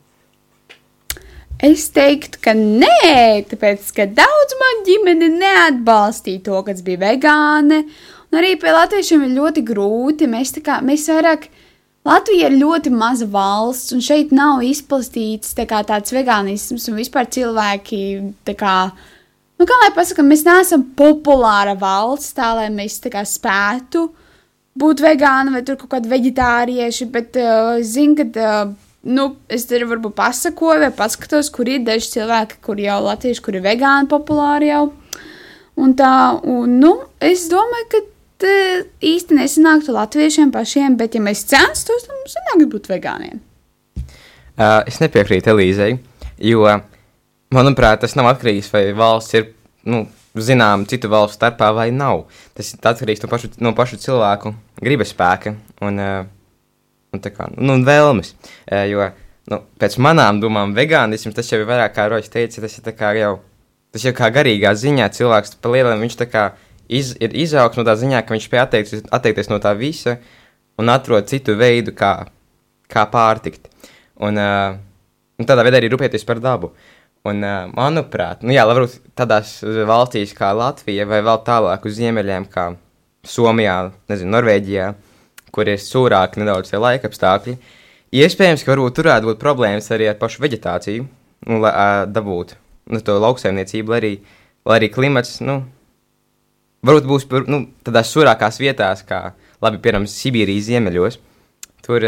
Es 1.65 1.87
teiktu, 1.95 2.41
ka 2.45 2.53
nē, 2.53 3.45
tāpēc, 3.49 3.87
ka 3.97 4.05
daudz 4.11 4.57
man 4.61 4.83
ģimene 4.85 5.31
neatbalstīja 5.39 6.43
to, 6.45 6.59
kas 6.67 6.83
bija 6.85 7.01
vegāne. 7.07 7.85
Un 8.29 8.41
arī 8.41 8.51
pie 8.61 8.75
latviešiem 8.75 9.23
ir 9.25 9.37
ļoti 9.39 9.63
grūti. 9.71 10.29
Mēs, 10.29 10.53
kā, 10.65 10.83
mēs 10.85 11.07
vairāk, 11.09 11.49
Latvija 12.05 12.51
ir 12.51 12.59
ļoti 12.61 12.91
maza 12.93 13.25
valsts, 13.33 13.95
un 13.97 14.03
šeit 14.05 14.33
nav 14.37 14.61
izplatīts 14.67 15.55
tā 15.57 15.65
kā, 15.65 15.79
tāds 15.89 16.13
vegānisms, 16.13 16.85
un 16.91 16.99
vispār 17.01 17.31
cilvēki, 17.33 18.01
kā, 18.61 18.75
nu, 19.57 19.65
kā 19.71 19.79
lai 19.81 19.89
pasakām, 19.97 20.29
mēs 20.29 20.45
neesam 20.45 20.85
populāra 20.99 21.73
valsts, 21.81 22.35
tā 22.37 22.51
lai 22.59 22.69
mēs 22.75 22.99
tā 23.01 23.09
kā 23.15 23.25
spētu 23.25 24.11
būt 24.77 25.01
vegāni 25.01 25.55
vai 25.55 25.65
tur 25.65 25.81
kaut 25.81 25.95
kādi 25.95 26.13
veģetārieši, 26.13 27.09
bet 27.15 27.41
uh, 27.41 27.79
zinu, 27.81 28.21
ka. 28.21 28.29
Uh, 28.35 28.84
nu, 29.05 29.29
es 29.53 29.67
arī 29.71 29.87
varbūt 29.89 30.17
pasakoju, 30.17 30.83
vai 30.87 30.91
paskatos, 30.97 31.51
kur 31.55 31.69
ir 31.71 31.85
daži 31.85 32.17
cilvēki, 32.17 32.61
kur 32.65 32.81
jau 32.81 32.99
latvieši, 33.05 33.43
kur 33.45 33.59
ir 33.59 33.65
vegāni 33.65 34.11
populāri 34.11 34.71
jau. 34.71 34.89
Un 35.81 35.95
tā, 35.99 36.13
un, 36.47 36.79
nu, 36.81 36.93
es 37.23 37.49
domāju, 37.51 37.89
ka 37.93 38.03
tā, 38.45 38.57
īsti 39.05 39.39
nesanāktu 39.39 39.95
latviešiem 39.95 40.53
pašiem, 40.55 40.99
bet, 41.01 41.17
ja 41.19 41.25
mēs 41.25 41.45
censtos, 41.51 42.07
tad 42.07 42.15
mums 42.15 42.37
sanāk 42.37 42.67
būt 42.73 42.91
vegāniem. 42.93 43.43
Uh, 44.55 44.85
es 44.87 45.01
nepiekrītu 45.03 45.51
Elīzei, 45.51 45.97
jo, 46.47 46.63
manuprāt, 47.55 48.05
tas 48.05 48.15
nav 48.15 48.31
atkarīgs, 48.31 48.71
vai 48.71 48.87
valsts 48.95 49.35
ir, 49.35 49.49
nu, 49.91 50.05
zinām, 50.35 50.87
citu 50.91 51.11
valstu 51.11 51.39
starpā 51.39 51.73
vai 51.75 51.89
nav. 51.95 52.25
Tas 52.55 52.73
ir 52.75 52.87
atkarīgs 52.91 53.23
no 53.23 53.31
pašu, 53.31 53.51
no 53.63 53.75
pašu 53.75 53.99
cilvēku 54.03 54.55
gribas 54.83 55.13
spēka. 55.15 55.55
Un, 55.83 55.99
uh, 55.99 56.31
un, 57.15 57.23
kā, 57.25 57.49
nu, 57.57 57.79
un 57.79 57.87
vēlmes. 57.87 58.35
Jo 58.91 59.11
nu, 59.51 59.61
pēc 59.81 59.97
manām 60.03 60.41
domām, 60.43 60.75
vegānisms 60.77 61.37
tas 61.37 61.51
jau 61.51 61.61
ir 61.61 61.69
vairāk 61.69 61.95
kā 61.97 62.07
Rojas 62.11 62.33
teica, 62.33 62.63
tas 62.65 62.79
ir 62.79 63.19
jau, 63.21 63.35
tas 63.93 64.07
jau 64.07 64.15
kā 64.17 64.31
garīgā 64.33 64.75
ziņā 64.75 65.11
cilvēks 65.13 65.59
pa 65.61 65.75
lielam 65.75 66.01
viņš 66.01 66.17
tā 66.21 66.29
kā 66.31 66.45
iz, 66.89 67.15
ir 67.21 67.37
izaugs 67.37 67.79
no 67.79 67.85
tā 67.85 67.97
ziņā, 68.01 68.25
ka 68.25 68.35
viņš 68.35 68.49
spēj 68.49 68.65
atteikties, 68.65 69.05
atteikties 69.13 69.53
no 69.53 69.61
tā 69.61 69.75
visa 69.77 70.19
un 70.81 70.91
atrod 70.91 71.29
citu 71.31 71.57
veidu, 71.57 71.95
kā, 71.95 72.27
kā 72.91 73.07
pārtikt. 73.11 73.71
Un, 74.25 74.39
uh, 74.39 74.75
un 75.39 75.47
tādā 75.47 75.65
veidā 75.67 75.81
arī 75.81 75.91
rūpēties 75.93 76.27
par 76.27 76.41
dabu. 76.43 76.73
Un, 77.25 77.41
uh, 77.41 77.71
manuprāt, 77.73 78.43
nu, 78.45 78.53
jā, 78.55 78.67
varbūt 78.69 78.99
tādās 79.17 79.57
valstīs 79.63 80.35
kā 80.37 80.51
Latvija 80.57 81.07
vai 81.09 81.23
vēl 81.25 81.41
tālāk 81.47 81.87
uz 81.89 81.97
ziemeļiem, 82.01 82.49
kā 82.53 82.73
Somijā, 83.25 83.79
nezinu, 84.11 84.35
Norvēģijā, 84.35 84.91
uh, 84.91 85.14
kur 85.55 85.71
ir 85.71 85.81
sūrāki 85.81 86.43
nedaudz 86.43 86.73
tie 86.73 86.83
laika 86.83 87.11
apstākļi. 87.11 87.57
Iespējams, 88.15 88.67
ka 88.67 88.75
varbūt 88.75 88.99
tur 88.99 89.09
varētu 89.11 89.31
būt 89.31 89.41
problēmas 89.43 89.91
arī 89.95 90.11
ar 90.11 90.19
pašu 90.21 90.43
vegetāciju, 90.45 91.07
nu, 91.49 91.63
lai 91.63 91.73
uh, 91.73 92.05
dabūtu 92.11 92.59
nu, 92.91 93.01
to 93.01 93.17
lauksaimniecību, 93.21 93.93
lai 93.93 94.01
arī, 94.01 94.13
lai 94.69 94.79
arī 94.81 94.91
klimats, 94.93 95.39
nu, 95.45 95.61
varbūt 96.85 97.09
būs 97.09 97.29
nu, 97.51 97.65
tādās 97.87 98.13
sūrākās 98.13 98.61
vietās, 98.61 99.05
kā, 99.09 99.21
labi, 99.65 99.81
piemēram, 99.85 100.09
Sibīrijas 100.11 100.69
ziemeļos. 100.69 101.21
Tur, 101.85 102.07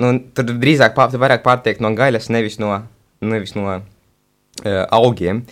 nu, 0.00 0.12
tur 0.36 0.50
drīzāk 0.64 0.96
pār, 0.96 1.12
tur 1.12 1.22
vairāk 1.24 1.44
pārtiek 1.44 1.80
no 1.84 1.92
gaļas, 1.96 2.30
nevis 2.32 2.60
no, 2.62 2.72
nevis 3.24 3.56
no 3.56 3.68
uh, 3.72 3.80
augiem. 4.96 5.44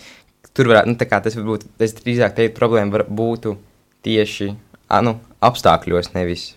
Tur 0.55 0.71
varētu, 0.71 0.93
nu, 0.93 0.99
tas 1.01 1.37
varbūt, 1.37 1.67
es 1.83 1.97
drīzāk 1.97 2.37
teiktu, 2.37 2.57
problēma 2.59 2.99
var, 2.99 3.07
būtu 3.09 3.57
tieši, 4.05 4.53
a, 4.87 5.01
nu, 5.05 5.17
apstākļos, 5.45 6.13
nevis 6.15 6.53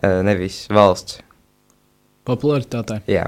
nevis 0.00 0.64
valsts. 0.72 1.20
Popularitātei. 2.28 3.02
Jā. 3.10 3.26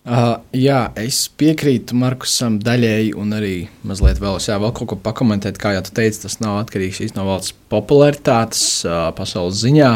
Uh, 0.00 0.38
jā, 0.56 0.78
es 0.96 1.26
piekrītu 1.36 1.92
Markusam 2.00 2.56
daļēji, 2.64 3.10
un 3.20 3.34
arī 3.36 3.54
mazliet 3.84 4.16
vēl, 4.22 4.38
jā, 4.40 4.56
vēl 4.62 4.72
kaut 4.72 4.88
ko 4.94 4.96
pakomentēt. 5.04 5.60
Kā 5.60 5.74
jau 5.76 5.82
teicu, 5.84 6.22
tas 6.22 6.38
nav 6.40 6.62
atkarīgs 6.62 7.12
no 7.18 7.26
valsts 7.28 7.52
popularitātes 7.72 8.62
uh, 8.88 9.10
pasaules 9.16 9.60
ziņā, 9.60 9.90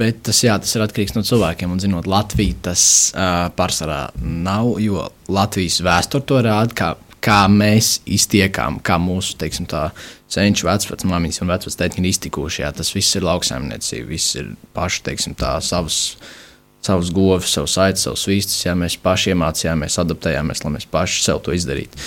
bet 0.00 0.24
tas, 0.26 0.42
jā, 0.42 0.58
tas 0.58 0.74
ir 0.74 0.82
atkarīgs 0.82 1.14
no 1.14 1.22
cilvēkiem. 1.22 1.70
Un, 1.70 1.82
zinot, 1.84 2.10
Latviju 2.10 2.58
tas 2.66 2.82
uh, 3.14 3.46
pārsvarā 3.54 4.08
nav, 4.18 4.74
jo 4.82 5.06
Latvijas 5.30 5.78
vēsture 5.86 6.26
to 6.26 6.42
rāda, 6.48 6.74
kā, 6.82 6.90
kā 7.22 7.44
mēs 7.54 8.00
iztiekām, 8.02 8.82
kā 8.82 8.98
mūsu 8.98 9.38
teiksim, 9.38 9.70
tā, 9.70 9.92
senču 10.32 10.68
vecmāmiņas 10.68 11.42
un 11.42 11.52
vecvectētiņi 11.52 12.04
ir 12.04 12.12
iztikuši. 12.12 12.62
Jā, 12.62 12.72
tas 12.76 12.92
viss 12.94 13.16
ir 13.16 13.26
lauksaimniecība, 13.26 14.08
viss 14.10 14.36
ir 14.38 14.52
paši, 14.76 15.04
teiksim, 15.08 15.36
tā, 15.38 15.54
savas, 15.64 16.18
savas 16.84 17.12
govis, 17.14 17.54
savus 17.56 17.78
aitas, 17.80 18.04
savus 18.06 18.26
vistas. 18.28 18.58
Jā, 18.66 18.76
mēs 18.78 18.98
paši 19.02 19.32
iemācījāmies, 19.34 20.00
adaptējāmies, 20.04 20.64
lai 20.64 20.74
mēs 20.76 20.90
paši 20.92 21.24
sev 21.24 21.40
to 21.46 21.56
izdarītu. 21.56 22.04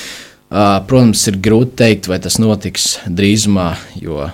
Uh, 0.52 0.78
protams, 0.84 1.24
ir 1.32 1.40
grūti 1.40 1.74
pateikt, 1.78 2.12
vai 2.12 2.20
tas 2.22 2.36
notiks 2.42 2.94
drīzumā, 3.08 3.72
jo 4.04 4.28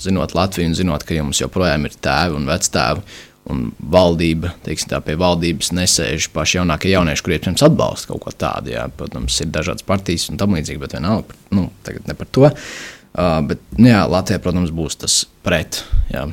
zinot 0.00 0.34
Latviju 0.36 0.70
un 0.70 0.76
zinot, 0.78 1.04
ka 1.06 1.16
jums 1.16 1.42
joprojām 1.42 1.88
ir 1.88 1.96
tēvi 2.02 2.38
un 2.38 2.50
vectēvi. 2.50 3.22
Un 3.52 3.66
valdība, 3.92 4.54
teiksim, 4.64 4.88
tā 4.88 5.02
pie 5.04 5.18
valdības 5.20 5.68
nesēž 5.76 6.30
paši 6.32 6.56
jaunākie 6.56 6.94
jaunieši, 6.94 7.20
kuriem 7.26 7.42
pirms 7.44 7.64
atbalsta 7.66 8.08
kaut 8.08 8.22
ko 8.22 8.32
tādu. 8.32 8.70
Jā. 8.72 8.86
Protams, 8.96 9.36
ir 9.44 9.50
dažādas 9.52 9.84
partijas 9.84 10.30
un 10.32 10.40
tam 10.40 10.56
līdzīgi, 10.56 10.80
bet 10.80 10.94
vienalga, 10.96 11.36
nu, 11.52 11.66
tagad 11.84 12.08
ne 12.08 12.16
par 12.16 12.30
to. 12.32 12.46
Uh, 12.48 12.94
bet, 13.14 13.62
nu, 13.78 13.88
jā, 13.90 14.02
Latvijā, 14.10 14.40
protams, 14.42 14.72
būs 14.74 14.98
tas 15.04 15.22
pret. 15.46 15.82
Jā. 16.10 16.26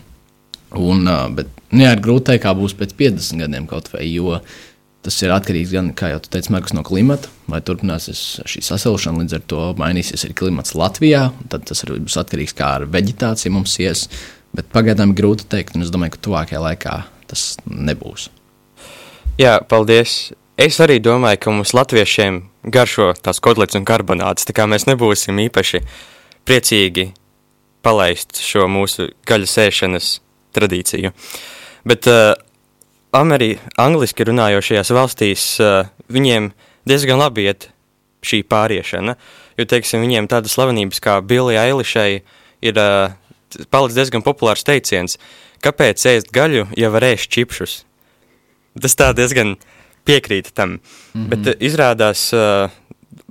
Un, 0.78 1.06
uh, 1.06 1.28
bet, 1.36 1.50
nu, 1.70 1.84
jā, 1.84 1.94
ir 1.94 2.04
grūti 2.04 2.26
pateikt, 2.26 2.46
kā 2.46 2.54
būs 2.58 2.76
pēc 2.80 2.96
50 2.98 3.44
gadiem 3.44 3.68
kaut 3.70 3.92
vai, 3.94 4.06
jo 4.10 4.40
tas 5.06 5.18
ir 5.26 5.34
atkarīgs 5.34 5.74
gan, 5.74 5.90
kā 5.98 6.12
jau 6.12 6.20
teicu, 6.26 6.54
Markus, 6.54 6.76
no 6.78 6.84
klimata, 6.86 7.30
vai 7.50 7.62
turpināsies 7.66 8.42
šī 8.50 8.62
sasilšana, 8.66 9.24
līdz 9.24 9.38
ar 9.38 9.48
to 9.50 9.64
mainīsies 9.80 10.28
arī 10.28 10.36
klimats 10.38 10.76
Latvijā. 10.78 11.28
Tad 11.54 11.66
tas 11.70 11.82
arī 11.86 12.00
būs 12.06 12.20
atkarīgs 12.22 12.54
no 12.54 12.62
kā 12.62 12.70
ar 12.80 12.86
veģetāciju 12.90 13.56
mums 13.56 13.78
ies. 13.82 14.06
Bet 14.58 14.70
pagaidām 14.74 15.14
ir 15.14 15.22
grūti 15.22 15.48
pateikt, 15.48 15.78
un 15.78 15.86
es 15.86 15.94
domāju, 15.94 16.16
ka 16.16 16.24
tuvākajā 16.28 16.62
laikā 16.62 16.96
tas 17.32 17.44
nebūs. 17.66 18.30
Jā, 19.42 19.58
paldies. 19.66 20.36
Es 20.60 20.78
arī 20.84 21.00
domāju, 21.02 21.40
ka 21.42 21.54
mums 21.56 21.74
latviešiem 21.74 22.42
garšo 22.70 23.14
tās 23.26 23.42
kotlets 23.42 23.78
un 23.80 23.88
karbonāts, 23.88 24.46
tā 24.46 24.54
kā 24.54 24.68
mēs 24.70 24.86
nebūsim 24.86 25.40
īpaši 25.48 25.82
uh, 25.82 25.94
priecīgi 26.48 27.12
palaist 27.86 28.40
šo 28.42 28.68
mūsu 28.70 29.10
gaļas 29.28 29.58
ēšanas 29.66 30.14
tradīciju. 30.56 31.12
Bet 31.88 32.08
uh, 32.10 32.34
Ameri, 33.18 33.56
angliski 33.82 34.26
runājošajās 34.28 34.94
valstīs 34.96 35.46
uh, 35.60 35.90
viņiem 36.12 36.52
diezgan 36.88 37.20
labi 37.20 37.48
iet 37.50 37.70
šī 38.26 38.44
pāriešana, 38.48 39.18
jo, 39.58 39.66
teiksim, 39.66 40.04
viņiem 40.06 40.30
tādas 40.32 40.54
slavenības 40.56 41.02
kā 41.04 41.18
Billy 41.26 41.58
Eilishai 41.60 42.22
ir 42.62 42.80
uh, 42.80 43.16
palicis 43.74 43.98
diezgan 43.98 44.24
populārs 44.26 44.66
teiciens, 44.68 45.18
kāpēc 45.66 46.06
ēst 46.14 46.32
gaļu, 46.34 46.68
ja 46.78 46.92
var 46.94 47.08
ēst 47.10 47.32
čipšus? 47.34 47.82
Tas 48.82 48.96
tā 48.96 49.10
diezgan 49.18 49.58
piekrīt 50.08 50.54
tam, 50.56 50.78
mm 50.78 50.80
-hmm. 51.14 51.28
bet 51.34 51.48
uh, 51.52 51.60
izrādās 51.60 52.30
uh, 52.34 52.70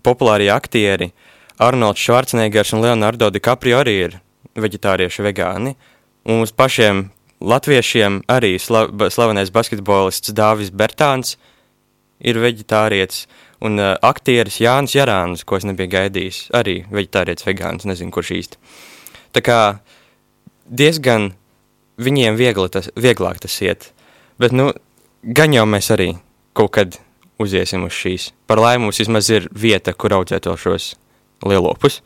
populārie 0.02 0.50
aktieri 0.52 1.12
uh, 1.12 1.29
Arnolds 1.60 2.00
Švarcenegers 2.00 2.72
un 2.72 2.80
Leonardo 2.80 3.28
DiCaprio 3.28 3.82
arī 3.82 3.96
ir 4.06 4.14
veģetārieši 4.56 5.24
vegāni. 5.26 5.74
Un 6.24 6.40
uz 6.44 6.54
pašiem 6.56 7.10
latviešiem 7.40 8.22
arī 8.32 8.54
sla 8.60 8.86
slavenais 9.12 9.52
basketbolists 9.52 10.32
Dāvis 10.36 10.72
Bertāns 10.72 11.36
ir 12.20 12.40
veģetārietis. 12.40 13.26
Un 13.60 13.76
uh, 13.76 13.92
aktieris 14.00 14.56
Jānis 14.62 14.94
Jarāns, 14.96 15.44
ko 15.44 15.58
es 15.58 15.66
nebiju 15.68 15.92
gaidījis, 15.92 16.38
arī 16.56 16.78
veģetārietis 16.88 17.44
vegāns, 17.44 17.84
nezinu, 17.84 18.08
kurš 18.14 18.30
īsti. 18.38 18.60
Tā 19.36 19.42
kā 19.44 19.58
diezgan 20.64 21.34
viņiem 22.00 22.40
viegli 22.40 22.72
tas, 22.72 22.88
vieglāk 22.96 23.42
tas 23.44 23.58
iet. 23.60 23.90
Bet, 24.40 24.56
nu, 24.56 24.70
gan 25.20 25.52
jau 25.52 25.66
mēs 25.68 25.92
arī 25.92 26.14
kaut 26.56 26.72
kad 26.78 26.96
uziesim 27.40 27.84
uz 27.84 27.92
šīs. 27.92 28.30
Par 28.48 28.64
laimi 28.64 28.86
mums 28.86 29.04
vismaz 29.04 29.28
ir 29.28 29.52
vieta, 29.52 29.92
kur 29.92 30.16
audzēt 30.16 30.48
šos 30.56 30.94
lielopus. 31.46 32.00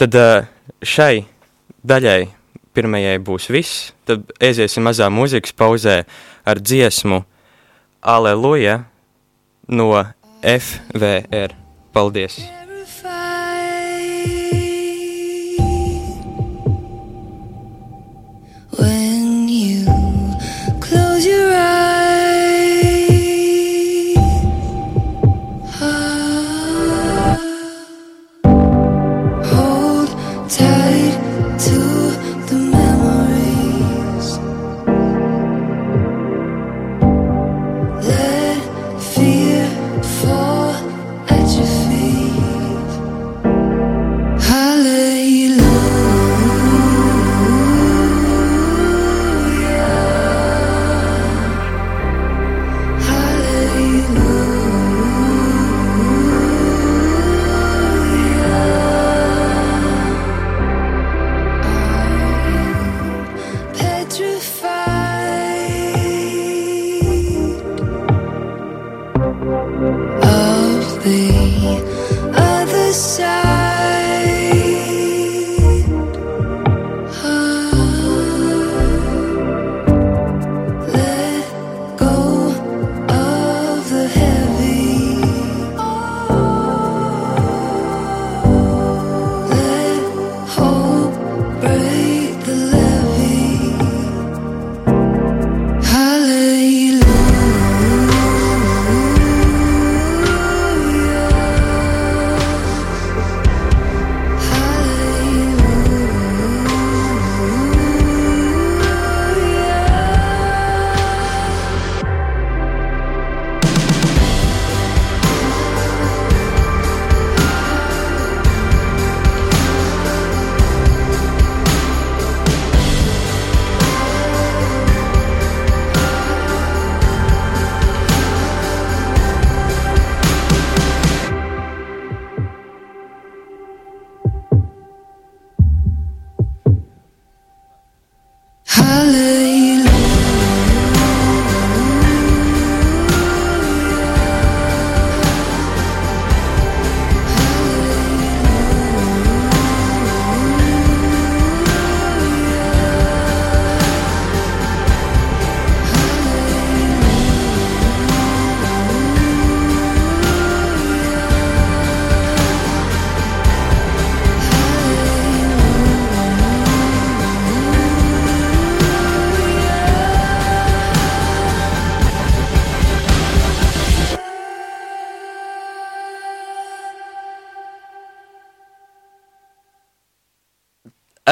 Tad 0.00 0.16
uh, 0.18 0.46
šai 0.82 1.24
daļai 1.86 2.30
pirmajai 2.72 3.18
būs 3.24 3.50
viss, 3.52 3.90
tad 4.08 4.30
aiziesim 4.40 4.86
mazā 4.86 5.10
mūzikas 5.12 5.52
pauzē 5.56 6.02
ar 6.48 6.62
dziesmu 6.62 7.22
Aleluja 8.02 8.80
no 9.68 9.92
FVR. 10.42 11.54
Paldies! 11.92 12.40
When 12.40 12.61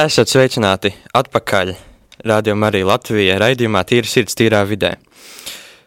Esat 0.01 0.31
sveicināti 0.31 0.89
atpakaļ 1.13 1.71
rādījumā 2.25 2.69
arī 2.71 2.79
Latvijā 2.87 3.35
raidījumā 3.37 3.83
Tīra 3.85 4.09
sirds 4.09 4.33
tīrā 4.39 4.61
vidē. 4.65 4.95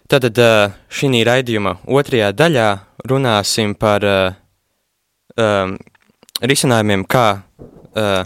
Tātad 0.07 0.39
šī 0.93 1.23
raidījuma 1.27 1.73
otrajā 1.91 2.29
daļā 2.37 2.67
runāsim 3.11 3.73
par 3.75 4.05
uh, 4.07 4.37
um, 5.41 5.73
risinājumiem, 6.47 7.03
kā, 7.11 7.25
uh, 7.99 8.21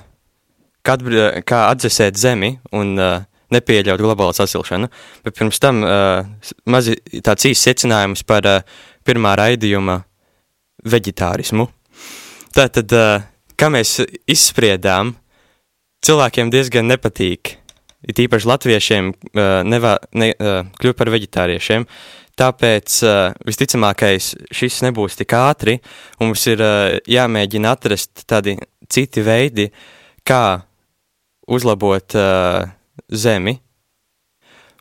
atbr- 0.84 1.38
kā 1.48 1.60
atdzesēt 1.70 2.20
zemi 2.20 2.50
un 2.76 2.92
uh, 3.00 3.22
nepieļaut 3.54 4.02
globālu 4.02 4.36
sasilšanu. 4.36 4.90
Bet 5.24 5.38
pirms 5.38 5.62
tam 5.62 5.80
uh, 5.86 6.26
mazi 6.68 6.98
tāds 7.24 7.48
īsts 7.48 7.64
secinājums 7.70 8.26
par 8.28 8.50
uh, 8.50 8.66
pirmā 9.08 9.38
raidījuma 9.40 10.02
veģetārismu. 10.84 11.68
Tātad, 12.58 12.92
uh, 12.92 13.24
kā 13.56 13.72
mēs 13.72 14.02
izspriedām, 14.28 15.14
cilvēkiem 16.06 16.52
diezgan 16.52 16.88
nepatīk, 16.90 17.56
it 18.08 18.22
īpaši 18.22 18.48
latviešiem, 18.48 19.12
uh, 19.12 19.42
nevā, 19.66 19.98
ne, 20.18 20.32
uh, 20.34 20.62
kļūt 20.78 20.98
par 20.98 21.10
veģetāriešiem. 21.14 21.86
Tāpēc 22.38 22.96
uh, 23.02 23.34
visticamākais 23.46 24.30
šis 24.54 24.82
nebūs 24.86 25.18
tik 25.18 25.34
ātri, 25.34 25.78
un 26.20 26.30
mums 26.30 26.46
ir 26.46 26.62
uh, 26.62 26.98
jāmēģina 27.10 27.74
atrast 27.74 28.22
tādi 28.30 28.54
citi 28.86 29.24
veidi, 29.26 29.66
kā 30.22 30.60
uzlabot 31.48 32.14
uh, 32.14 32.68
zemi. 33.10 33.58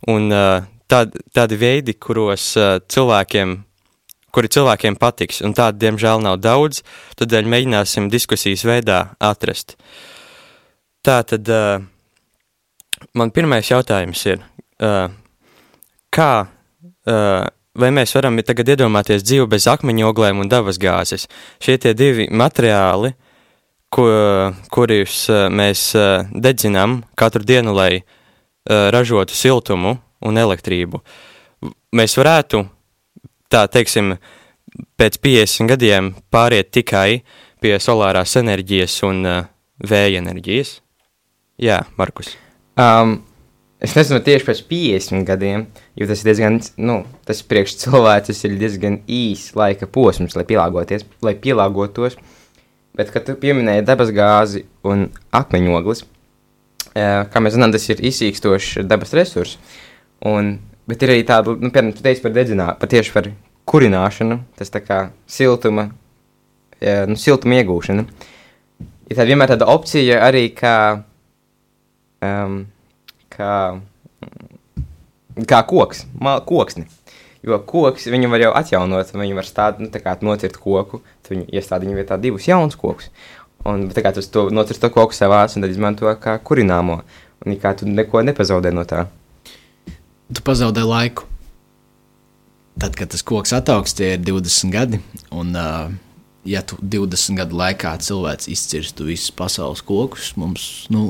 Un 0.07 0.29
uh, 0.29 0.67
tād, 0.91 1.15
tādi 1.33 1.57
veidi, 1.57 1.95
kuros 1.97 2.51
uh, 2.59 2.77
cilvēkiem, 2.85 3.55
kuri 4.35 4.51
cilvēkiem 4.53 4.99
patiks, 5.01 5.41
un 5.41 5.55
tādu, 5.57 5.81
diemžēl, 5.81 6.21
nav 6.21 6.37
daudz, 6.43 6.83
tādēļ 7.17 7.49
mēģināsim 7.55 8.11
diskusijas 8.13 8.67
veidā 8.67 8.99
atrast. 9.17 9.79
Tā 11.07 11.21
tad 11.23 11.47
uh, 11.47 11.77
man 13.15 13.29
pirmais 13.31 13.69
jautājums 13.69 14.19
ir, 14.27 14.41
uh, 14.83 15.05
kā, 16.11 16.31
uh, 16.43 17.43
vai 17.79 17.89
mēs 17.95 18.11
varam 18.17 18.35
tagad 18.43 18.73
iedomāties 18.73 19.23
dzīvi 19.23 19.45
bez 19.53 19.69
akmeņoglēm 19.71 20.41
un 20.43 20.49
dabas 20.51 20.75
gāzes? 20.75 21.29
Šie 21.63 21.77
tie 21.79 21.93
divi 21.95 22.25
materiāli, 22.27 23.13
ko, 23.87 24.07
kurus 24.73 25.21
uh, 25.31 25.45
mēs 25.47 25.93
uh, 25.95 26.27
dedzinām 26.33 26.97
katru 27.15 27.47
dienu, 27.47 27.71
lai 27.77 28.01
uh, 28.01 28.89
ražotu 28.91 29.31
siltumu 29.31 29.93
un 30.27 30.39
elektrību. 30.41 30.99
Mēs 31.95 32.17
varētu, 32.19 32.65
tā 33.47 33.61
teiksim, 33.71 34.17
pēc 34.99 35.21
50 35.23 35.71
gadiem 35.71 36.11
pāriet 36.35 36.73
tikai 36.75 37.21
pie 37.63 37.73
solārās 37.79 38.35
enerģijas 38.43 38.97
un 39.07 39.23
uh, 39.23 39.47
vēja 39.87 40.19
enerģijas. 40.19 40.81
Jā, 41.57 41.79
Markus. 41.97 42.35
Um, 42.77 43.15
es 43.81 43.95
nezinu, 43.97 44.19
tieši 44.21 44.45
pēc 44.45 44.59
50 44.69 45.23
gadiem, 45.25 45.63
jo 45.97 46.05
tas 46.09 46.21
ir 46.21 46.29
diezgan, 46.29 46.59
nu, 46.77 46.99
tas 47.25 47.41
priekš 47.41 47.73
cilvēks 47.81 48.43
ir 48.45 48.57
diezgan 48.61 48.99
īs 49.09 49.47
laika 49.57 49.89
posms, 49.89 50.35
lai 50.37 50.45
pielāgoties, 50.45 51.07
lai 51.25 51.33
pielāgotos. 51.41 52.19
Bet, 52.97 53.09
kad 53.13 53.25
tu 53.25 53.33
pieminēji 53.41 53.87
dabasgāzi 53.89 54.63
un 54.85 55.07
akmeņoglis, 55.33 56.03
kā 56.93 57.41
mēs 57.41 57.57
zinām, 57.57 57.73
tas 57.73 57.89
ir 57.89 58.05
izsīkstošs 58.05 58.85
dabas 58.85 59.17
resurs. 59.17 59.57
Un, 60.25 60.55
bet 60.89 61.01
ir 61.01 61.15
arī 61.15 61.25
tāda, 61.25 61.57
nu, 61.57 61.73
piemēram, 61.73 61.93
tu 61.97 62.05
teici 62.05 62.21
par 62.21 62.37
dedzināšanu, 62.37 62.79
par 62.81 62.93
tieši 62.93 63.13
par 63.17 63.33
kurināšanu, 63.69 64.39
tas 64.57 64.73
tā 64.73 64.81
kā 64.85 65.03
siltuma, 65.29 65.89
nu, 66.81 67.17
siltuma 67.17 67.61
iegūšana. 67.63 68.05
ir 69.09 69.17
tā 69.17 69.25
vienmēr 69.25 69.53
tāda 69.53 69.69
opcija 69.73 70.21
arī, 70.25 70.49
kā, 70.53 71.03
um, 72.25 72.61
kā, 73.33 73.53
kā 75.49 75.61
koks, 75.69 76.05
mal, 76.19 76.41
koksni. 76.47 76.87
Jo 77.45 77.59
koks 77.63 78.09
viņu 78.11 78.31
var 78.31 78.43
jau 78.43 78.53
atjaunot, 78.59 79.13
viņu 79.13 79.37
var 79.37 79.47
stādīt, 79.47 79.85
nu, 79.85 79.91
tā 79.93 80.01
kā 80.03 80.17
nocirt 80.25 80.57
koku, 80.59 80.99
tad 81.23 81.35
viņi 81.35 81.47
iestāda 81.53 81.85
viņa 81.85 81.99
vietā 81.99 82.17
divus 82.21 82.47
jaunus 82.49 82.79
kokus. 82.79 83.11
Un 83.67 83.87
tā 83.91 84.03
kā 84.03 84.11
tu 84.15 84.23
to 84.23 84.47
nocirt 84.53 84.81
to 84.81 84.89
koku 84.93 85.15
savās, 85.15 85.55
un 85.55 85.63
tad 85.65 85.73
izmanto 85.73 86.11
kā 86.21 86.37
kurināmo. 86.43 87.01
Un 87.45 87.55
kā 87.61 87.73
tu 87.77 87.87
neko 87.87 88.23
nepazaudē 88.25 88.73
no 88.73 88.83
tā. 88.87 89.05
Tu 90.33 90.43
pazaudē 90.43 90.83
laiku. 90.83 91.27
Tad, 92.77 92.93
kad 92.97 93.09
tas 93.09 93.23
koks 93.25 93.53
ataugs, 93.57 93.95
tie 93.97 94.15
ir 94.15 94.21
20 94.21 94.73
gadi. 94.73 94.99
Un, 95.33 95.53
uh, 95.57 95.93
ja 96.47 96.63
tu 96.65 96.77
20 96.81 97.37
gadu 97.37 97.57
laikā 97.59 97.93
cilvēks 98.03 98.47
izcirstu 98.51 99.07
visus 99.07 99.33
pasaules 99.35 99.83
kokus, 99.85 100.31
mums 100.39 100.87
nu, 100.93 101.03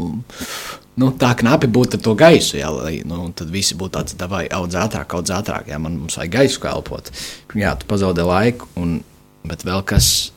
nu, 0.98 1.12
tā 1.22 1.32
knapi 1.38 1.70
būtu 1.72 2.00
to 2.04 2.16
gaisu. 2.18 2.58
Jā, 2.60 2.72
lai, 2.74 2.96
nu, 3.08 3.28
tad 3.38 3.52
visi 3.54 3.78
būtu 3.78 3.98
tāds, 4.00 4.18
vai 4.32 4.46
audz 4.54 4.80
ātrāk, 4.82 5.14
audz 5.18 5.34
ātrāk. 5.38 5.70
Jā, 5.72 5.80
man 5.82 6.00
mums 6.02 6.18
vajag 6.20 6.34
gaisu 6.40 6.64
kalpot. 6.64 7.12
Jā, 7.58 7.76
tu 7.78 7.90
pazaudē 7.90 8.26
laiku. 8.28 8.70
Un, 8.80 9.00
bet 9.48 9.66
vēl 9.68 9.86
kas, 9.88 10.32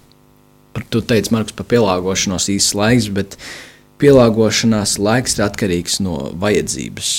tu 0.92 1.02
teici, 1.02 1.32
Markus, 1.34 1.56
par 1.56 1.68
pielāgošanos 1.72 2.50
īsts 2.52 2.76
laiks, 2.78 3.10
bet 3.16 3.38
pielāgošanās 4.00 4.98
laiks 5.00 5.38
ir 5.38 5.46
atkarīgs 5.48 6.00
no 6.04 6.22
vajadzības. 6.40 7.14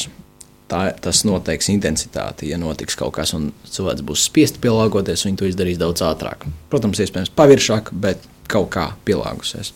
Tā, 0.71 0.85
tas 1.03 1.25
noteiks 1.27 1.67
intensitāti. 1.73 2.47
Ja 2.47 2.59
notiks 2.59 2.95
kaut 2.99 3.17
kas, 3.17 3.33
un 3.35 3.49
cilvēks 3.67 4.05
būs 4.07 4.27
spiests 4.29 4.61
pielāgoties, 4.63 5.25
viņi 5.27 5.39
to 5.41 5.49
izdarīs 5.49 5.79
daudz 5.81 6.03
ātrāk. 6.07 6.45
Protams, 6.71 7.01
iespējams, 7.03 7.33
paviršāk, 7.35 7.91
bet 7.91 8.23
kaut 8.51 8.69
kā 8.71 8.85
pielāgosies. 9.07 9.73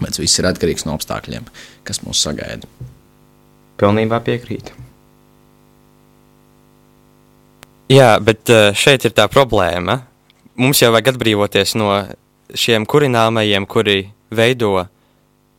Bet 0.00 0.16
viss 0.16 0.40
ir 0.40 0.48
atkarīgs 0.48 0.86
no 0.88 0.94
apstākļiem, 0.96 1.44
kas 1.84 2.00
mūs 2.06 2.22
sagaida. 2.24 2.68
Pilnībā 3.80 4.22
piekrītu. 4.24 4.72
Jā, 7.90 8.14
bet 8.22 8.48
eh, 8.48 8.70
šeit 8.76 9.04
ir 9.04 9.12
tā 9.16 9.26
problēma. 9.28 9.98
Mums 10.60 10.80
jau 10.80 10.92
vajag 10.94 11.14
atbrīvoties 11.14 11.74
no 11.80 11.92
šiem 12.56 12.86
kurināmajiem, 12.88 13.66
kuri 13.68 14.04
veido 14.32 14.86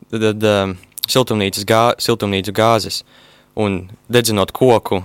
tad, 0.10 0.24
tad, 0.24 0.46
um, 0.48 0.74
siltumnīcas 1.12 1.66
gā, 1.68 1.82
siltumnīcu 2.02 2.54
gāzes 2.56 3.02
un 3.62 3.82
dedzinot 4.12 4.54
koku. 4.56 5.02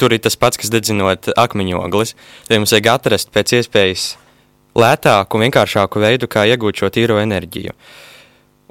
Tur 0.00 0.14
ir 0.14 0.22
tas 0.24 0.36
pats, 0.36 0.58
kas 0.60 0.72
dedzinot 0.72 1.30
akmeņogles. 1.38 2.16
Tad 2.48 2.58
mums 2.58 2.74
vajag 2.74 2.90
atrast 2.94 3.32
pēc 3.34 3.56
iespējas 3.60 4.06
lētāku 4.78 5.40
vienkāršāku 5.42 6.02
veidu, 6.02 6.28
kā 6.30 6.46
iegūt 6.48 6.82
šo 6.82 6.90
tīro 6.92 7.20
enerģiju. 7.22 7.74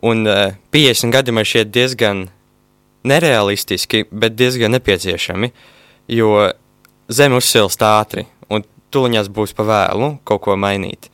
Un 0.10 0.26
uh, 0.26 0.56
50 0.74 1.14
gadi 1.14 1.34
man 1.36 1.46
šķiet 1.46 1.70
diezgan 1.74 2.26
nerealistiski, 3.08 4.06
bet 4.12 4.38
diezgan 4.38 4.74
nepieciešami, 4.78 5.52
jo 6.12 6.50
Zeme 7.12 7.36
uzsilst 7.42 7.82
ātri, 7.84 8.24
un 8.48 8.64
tuliņās 8.94 9.28
būs 9.36 9.52
pa 9.58 9.66
vēlu 9.68 10.14
kaut 10.28 10.46
ko 10.46 10.56
mainīt. 10.56 11.10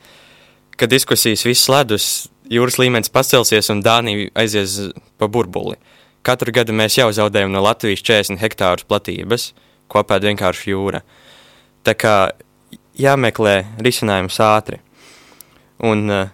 Kad 0.78 0.92
diskusijas 0.92 1.42
viss 1.42 1.66
ledus, 1.72 2.28
jūras 2.46 2.78
līmenis 2.78 3.10
pacelsies 3.10 3.70
un 3.74 3.82
Dānija 3.82 4.28
aizies 4.38 4.76
pa 5.18 5.26
burbuli. 5.26 5.74
Katru 6.26 6.52
gadu 6.52 6.74
mēs 6.76 6.98
jau 6.98 7.08
zaudējam 7.14 7.52
no 7.54 7.62
Latvijas 7.64 8.02
40 8.04 8.42
hektārus 8.42 8.86
platības, 8.88 9.52
ko 9.88 10.02
apēd 10.02 10.26
vienkārši 10.28 10.72
jūra. 10.72 11.02
Tā 11.86 11.94
kā 11.96 12.14
jāmeklē 12.98 13.54
risinājums 13.84 14.38
ātri. 14.42 14.80
Un 15.86 16.10
eh, 16.10 16.30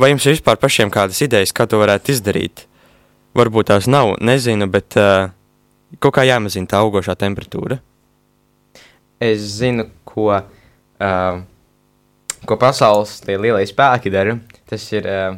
vai 0.00 0.10
jums 0.12 0.26
ir 0.26 0.36
vispār 0.36 0.58
pašiem 0.60 0.92
kādas 0.92 1.20
idejas, 1.24 1.52
kā 1.52 1.68
to 1.68 1.80
varētu 1.82 2.14
izdarīt? 2.16 2.64
Varbūt 3.36 3.68
tās 3.68 3.88
nav, 3.90 4.14
nezinu, 4.24 4.64
bet 4.72 4.96
uh, 4.96 5.28
kaut 6.00 6.14
kā 6.16 6.22
jāmazina 6.24 6.70
tā 6.70 6.78
augošā 6.80 7.12
temperatūra. 7.20 7.76
Es 9.20 9.42
zinu, 9.58 9.90
ko, 10.08 10.30
uh, 10.32 11.42
ko 12.48 12.56
pasaules 12.56 13.18
lielie 13.28 13.66
spēki 13.68 14.12
dara. 14.14 14.38
Tas 14.64 14.86
ir 14.96 15.10
uh, 15.12 15.36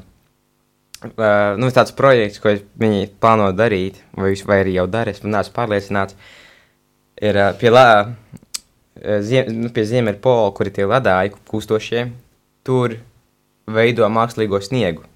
uh, 1.04 1.56
nu, 1.60 1.70
tāds 1.74 1.94
projekts, 1.96 2.40
ko 2.42 2.54
viņi 2.80 3.08
plāno 3.22 3.50
darīt, 3.56 4.00
vai, 4.18 4.32
vai 4.48 4.60
arī 4.64 4.76
jau 4.78 4.86
dara. 4.90 5.14
Es 5.14 5.22
neesmu 5.24 5.54
pārliecināts. 5.56 6.16
Ir 7.22 7.38
uh, 7.38 7.52
pie, 7.58 7.70
lā, 7.74 7.84
uh, 8.06 9.20
ziem, 9.24 9.50
nu, 9.64 9.72
pie 9.74 9.86
Ziemeļpola, 9.88 10.50
kur 10.56 10.70
ir 10.70 10.76
tie 10.76 10.88
ledāji 10.88 11.34
kūstošie, 11.50 12.08
tur 12.66 12.98
veido 13.68 14.08
mākslīgo 14.12 14.60
sniegu. 14.64 15.06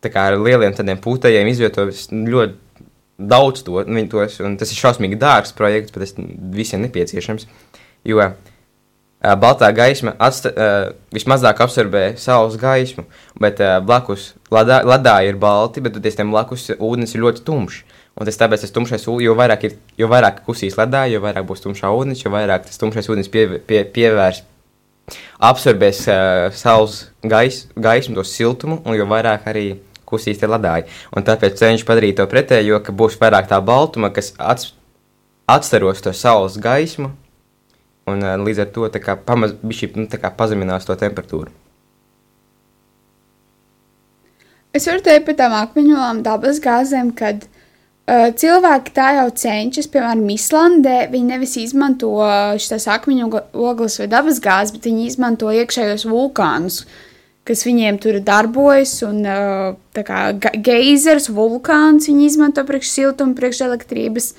Tā 0.00 0.12
kā 0.12 0.30
ar 0.30 0.38
lieliem 0.40 0.72
tādiem 0.76 1.00
pūtējiem 1.02 1.50
izvietos 1.50 2.06
ļoti 2.12 2.86
daudz 3.20 3.64
to, 3.66 3.82
nu, 3.84 4.04
tos, 4.08 4.38
un 4.40 4.54
tas 4.60 4.70
ir 4.72 4.80
šausmīgi 4.80 5.18
dārgs 5.20 5.52
projekts, 5.56 5.92
bet 5.92 6.06
tas 6.06 6.14
visiem 6.56 6.80
nepieciešams, 6.86 7.44
jo 8.08 8.22
uh, 8.24 8.32
baltā 9.20 9.68
gaisma 9.76 10.14
atsta, 10.18 10.50
uh, 10.50 10.92
vismazāk 11.12 11.60
absorbē 11.60 12.14
saules 12.20 12.56
gaismu, 12.60 13.04
bet 13.40 13.60
uh, 13.60 13.76
blakus 13.84 14.30
ladā, 14.52 14.80
ladā 14.86 15.18
ir 15.28 15.36
balti, 15.40 15.82
bet 15.84 15.96
tad 15.96 16.08
tiem 16.08 16.32
blakus 16.32 16.70
ūdens 16.78 17.12
ir 17.14 17.24
ļoti 17.26 17.44
tumšs. 17.44 17.82
Un 18.20 18.26
tas 18.26 18.40
tāpēc 18.40 18.64
tas 18.64 18.72
tumšais 18.74 19.04
ūdens, 19.06 19.26
jo 19.28 19.36
vairāk, 19.38 19.68
ir, 19.68 19.76
jo 20.00 20.08
vairāk 20.10 20.40
kusīs 20.46 20.76
ledā, 20.80 21.04
jo 21.12 21.20
vairāk 21.22 21.46
būs 21.48 21.62
tumšā 21.66 21.92
ūdens, 21.94 22.24
jo 22.24 22.32
vairāk 22.32 22.66
tas 22.66 22.80
tumšais 22.80 23.12
ūdens 23.12 23.30
pie, 23.32 23.44
pie, 23.68 23.84
pievērs, 23.94 24.42
absorbēs 25.50 26.02
uh, 26.08 26.48
saules 26.56 27.04
gais, 27.22 27.66
gaismu, 27.76 28.16
to 28.18 28.24
siltumu, 28.26 28.80
un 28.84 28.96
jo 28.96 29.06
vairāk 29.08 29.46
arī 29.52 29.66
kusīs 30.10 30.40
tie 30.40 30.48
ledāji. 30.50 30.88
Un 31.14 31.26
tāpēc 31.28 31.60
cenšas 31.60 31.86
padarīt 31.86 32.18
to 32.18 32.26
pretējo, 32.30 32.80
ka 32.84 32.94
būs 32.96 33.20
vairāk 33.20 33.52
tā 33.52 33.60
baltuma, 33.62 34.10
kas 34.14 34.32
ats, 34.40 34.72
atstaros 35.48 36.02
to 36.02 36.14
saules 36.16 36.58
gaismu, 36.60 37.12
un 38.12 38.22
uh, 38.26 38.36
līdz 38.42 38.64
ar 38.66 38.70
to 38.74 39.16
pamaz, 39.26 39.56
bišķi, 39.62 39.92
nu, 39.96 40.06
pazeminās 40.36 40.88
to 40.88 40.96
temperatūru. 40.98 41.50
Es 44.70 44.86
varu 44.86 45.02
teikt 45.02 45.26
par 45.26 45.36
tām 45.38 45.54
akmeņolām, 45.58 46.20
dabas 46.22 46.60
gāzēm, 46.62 47.10
kad 47.18 47.42
uh, 47.42 48.30
cilvēki 48.38 48.92
tā 48.94 49.08
jau 49.16 49.26
cenšas, 49.42 49.88
piemēram, 49.90 50.22
Islandē. 50.30 50.96
Viņi 51.10 51.32
nevis 51.32 51.56
izmanto 51.58 52.12
šīs 52.62 52.86
akmeņu 52.94 53.30
ogles 53.58 53.98
vai 53.98 54.06
dabas 54.12 54.38
gāzes, 54.42 54.76
bet 54.76 54.86
viņi 54.86 55.08
izmanto 55.10 55.50
iekšējos 55.50 56.06
vulkānus, 56.10 56.84
kas 57.48 57.66
viņiem 57.66 57.98
tur 58.02 58.20
darbojas. 58.22 58.94
Un 59.08 59.24
uh, 59.26 59.74
kā 59.98 60.22
ge- 60.38 60.54
geizers, 60.70 61.26
vulkāns 61.34 62.06
viņi 62.10 62.30
izmanto 62.30 62.62
priekš 62.68 62.94
siltuma, 62.94 63.34
priekš 63.38 63.64
elektrības. 63.66 64.32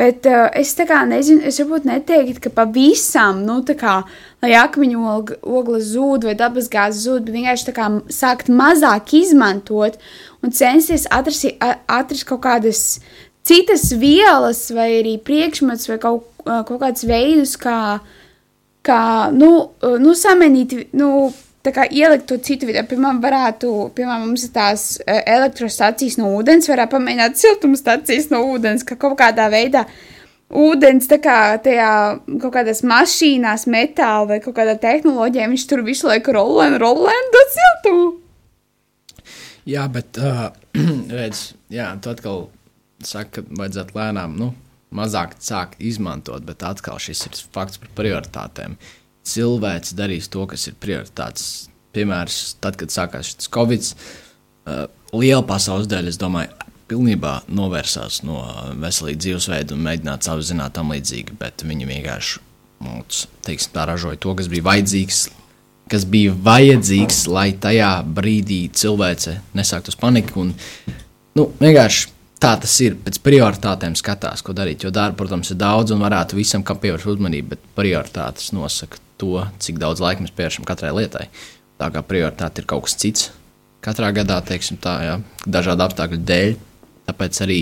Bet 0.00 0.24
uh, 0.30 0.46
es 0.56 0.70
tā 0.78 0.86
kā 0.88 1.02
nezinu, 1.04 1.42
es 1.44 1.58
varbūt 1.60 1.84
neteiktu, 1.84 2.40
ka 2.46 2.50
pavisam, 2.56 3.42
nu, 3.44 3.58
tā 3.68 3.74
kā, 3.76 3.98
lai 4.40 4.54
akmeņu 4.56 5.00
og- 5.12 5.32
ogles 5.44 5.90
zūd 5.92 6.24
vai 6.28 6.32
dabas 6.38 6.70
gāzes 6.72 7.02
zūd, 7.04 7.26
bet 7.26 7.36
vienkārši 7.36 7.66
tā 7.68 7.74
kā 7.76 7.88
sākt 8.08 8.48
mazāk 8.48 9.12
izmantot 9.18 9.98
un 10.40 10.54
censties 10.56 11.04
atrast, 11.12 11.50
atrast 11.60 12.24
kaut 12.30 12.40
kādas 12.46 12.84
citas 13.44 13.90
vielas 14.00 14.62
vai 14.72 14.88
arī 15.02 15.18
priekšmets 15.20 15.90
vai 15.92 15.98
kaut, 16.00 16.24
uh, 16.46 16.62
kaut 16.64 16.80
kādus 16.80 17.04
veidus, 17.10 17.56
kā, 17.60 18.00
kā 18.86 19.02
nu, 19.36 19.52
uh, 19.84 19.98
nu, 20.00 20.16
samenīt, 20.16 20.78
nu, 20.96 21.28
tā 21.66 21.72
kā 21.76 21.86
ielikt 21.90 22.28
to 22.30 22.38
citu 22.42 22.68
vietā. 22.68 22.84
Piemēram, 22.88 23.20
varētu, 23.24 23.72
piemēram, 23.96 24.30
mums 24.30 24.46
ir 24.46 24.54
tās 24.54 24.86
uh, 25.02 25.20
elektrostacijas 25.20 26.18
no 26.20 26.32
ūdens, 26.38 26.70
varētu 26.70 26.96
pamēģināt 26.96 27.40
siltumstacijas 27.40 28.30
no 28.32 28.44
ūdens, 28.54 28.86
ka 28.86 28.98
kaut 29.00 29.18
kādā 29.20 29.50
veidā 29.52 29.84
ūdens 30.50 31.06
tā 31.10 31.20
kā 31.22 31.36
tajā 31.62 31.90
kaut 32.42 32.54
kādās 32.56 32.82
mašīnās, 32.86 33.68
metāla 33.70 34.32
vai 34.32 34.40
kaut 34.44 34.56
kādā 34.58 34.74
tehnoloģijā, 34.80 35.50
viņš 35.52 35.66
tur 35.70 35.84
visu 35.86 36.10
laiku 36.10 36.34
rolē 36.34 36.72
un 36.72 36.80
rolē 36.82 37.14
un 37.14 37.30
dod 37.36 37.54
siltumu. 37.58 38.08
Jā, 39.68 39.84
bet 39.92 40.18
uh, 40.18 40.48
redz, 41.20 41.52
jā, 41.70 41.92
tu 42.02 42.10
atkal 42.10 42.48
saki, 43.04 43.38
ka 43.38 43.60
vajadzētu 43.60 43.96
lēnām, 43.96 44.34
nu, 44.40 44.52
mazāk 44.94 45.36
sākt 45.42 45.80
izmantot, 45.82 46.42
bet 46.46 46.64
atkal 46.66 46.98
šis 47.02 47.26
ir 47.28 47.38
fakts 47.54 47.80
par 47.82 47.92
prioritātēm. 48.00 48.76
Cilvēks 49.26 49.94
darīs 49.98 50.30
to, 50.32 50.46
kas 50.48 50.66
ir 50.70 50.78
prioritāts. 50.80 51.68
Piemēram, 51.94 52.32
tad, 52.62 52.78
kad 52.80 52.92
sākās 52.94 53.32
šis 53.32 53.50
Covid, 53.52 53.86
uh, 53.90 54.84
liela 55.12 55.42
pasaules 55.46 55.90
daļa, 55.90 56.12
es 56.12 56.20
domāju, 56.20 56.54
pilnībā 56.90 57.34
novērsās 57.54 58.22
no 58.26 58.40
veselīga 58.80 59.22
dzīvesveida 59.24 59.76
un 59.76 59.84
mēģināja 59.86 60.30
savu 60.30 60.46
zināt 60.46 60.74
tam 60.78 60.90
līdzīgi, 60.94 61.36
bet 61.38 61.64
viņi 61.66 61.88
vienkārši, 61.90 62.40
nu, 62.86 63.02
teiksim, 63.46 63.74
tā 63.74 63.86
ražoja 63.90 64.18
to, 64.22 64.34
kas 64.38 64.50
bija 64.50 64.66
vajadzīgs, 64.66 65.20
kas 65.90 66.06
bija 66.10 66.34
vajadzīgs, 66.46 67.24
lai 67.30 67.50
tajā 67.62 67.90
brīdī 68.18 68.62
cilvēce 68.74 69.36
nesāktu 69.58 69.92
uz 69.92 69.98
paniku. 70.00 70.46
Un, 70.46 70.54
nu, 71.38 71.46
vienkārši 71.60 72.10
tā 72.40 72.54
tas 72.62 72.74
ir. 72.84 72.96
Pēc 73.04 73.20
prioritātēm 73.24 73.96
skatās, 73.98 74.42
ko 74.46 74.54
darīt. 74.56 74.86
Jo 74.86 74.94
darba, 74.94 75.18
protams, 75.20 75.52
ir 75.52 75.60
daudz 75.60 75.94
un 75.94 76.02
varētu 76.02 76.38
visam, 76.38 76.64
kam 76.66 76.80
pievērst 76.82 77.10
uzmanību, 77.14 77.54
bet 77.54 77.70
prioritātes 77.76 78.52
nosaka 78.56 79.02
to, 79.20 79.44
cik 79.62 79.78
daudz 79.82 80.02
laika 80.02 80.24
mēs 80.24 80.34
pievēršam 80.36 80.66
katrai 80.68 80.94
lietai. 80.96 81.28
Tā 81.80 81.88
kā 81.92 82.02
prioritāte 82.04 82.62
ir 82.62 82.68
kaut 82.68 82.88
kas 82.88 82.96
cits, 83.00 83.30
katrā 83.84 84.10
gadā, 84.16 84.40
teiksim 84.44 84.80
tā, 84.80 84.98
jā, 85.06 85.16
dažādu 85.48 85.86
apstākļu 85.86 86.20
dēļ. 86.28 86.52
Tāpēc 87.08 87.40
arī 87.46 87.60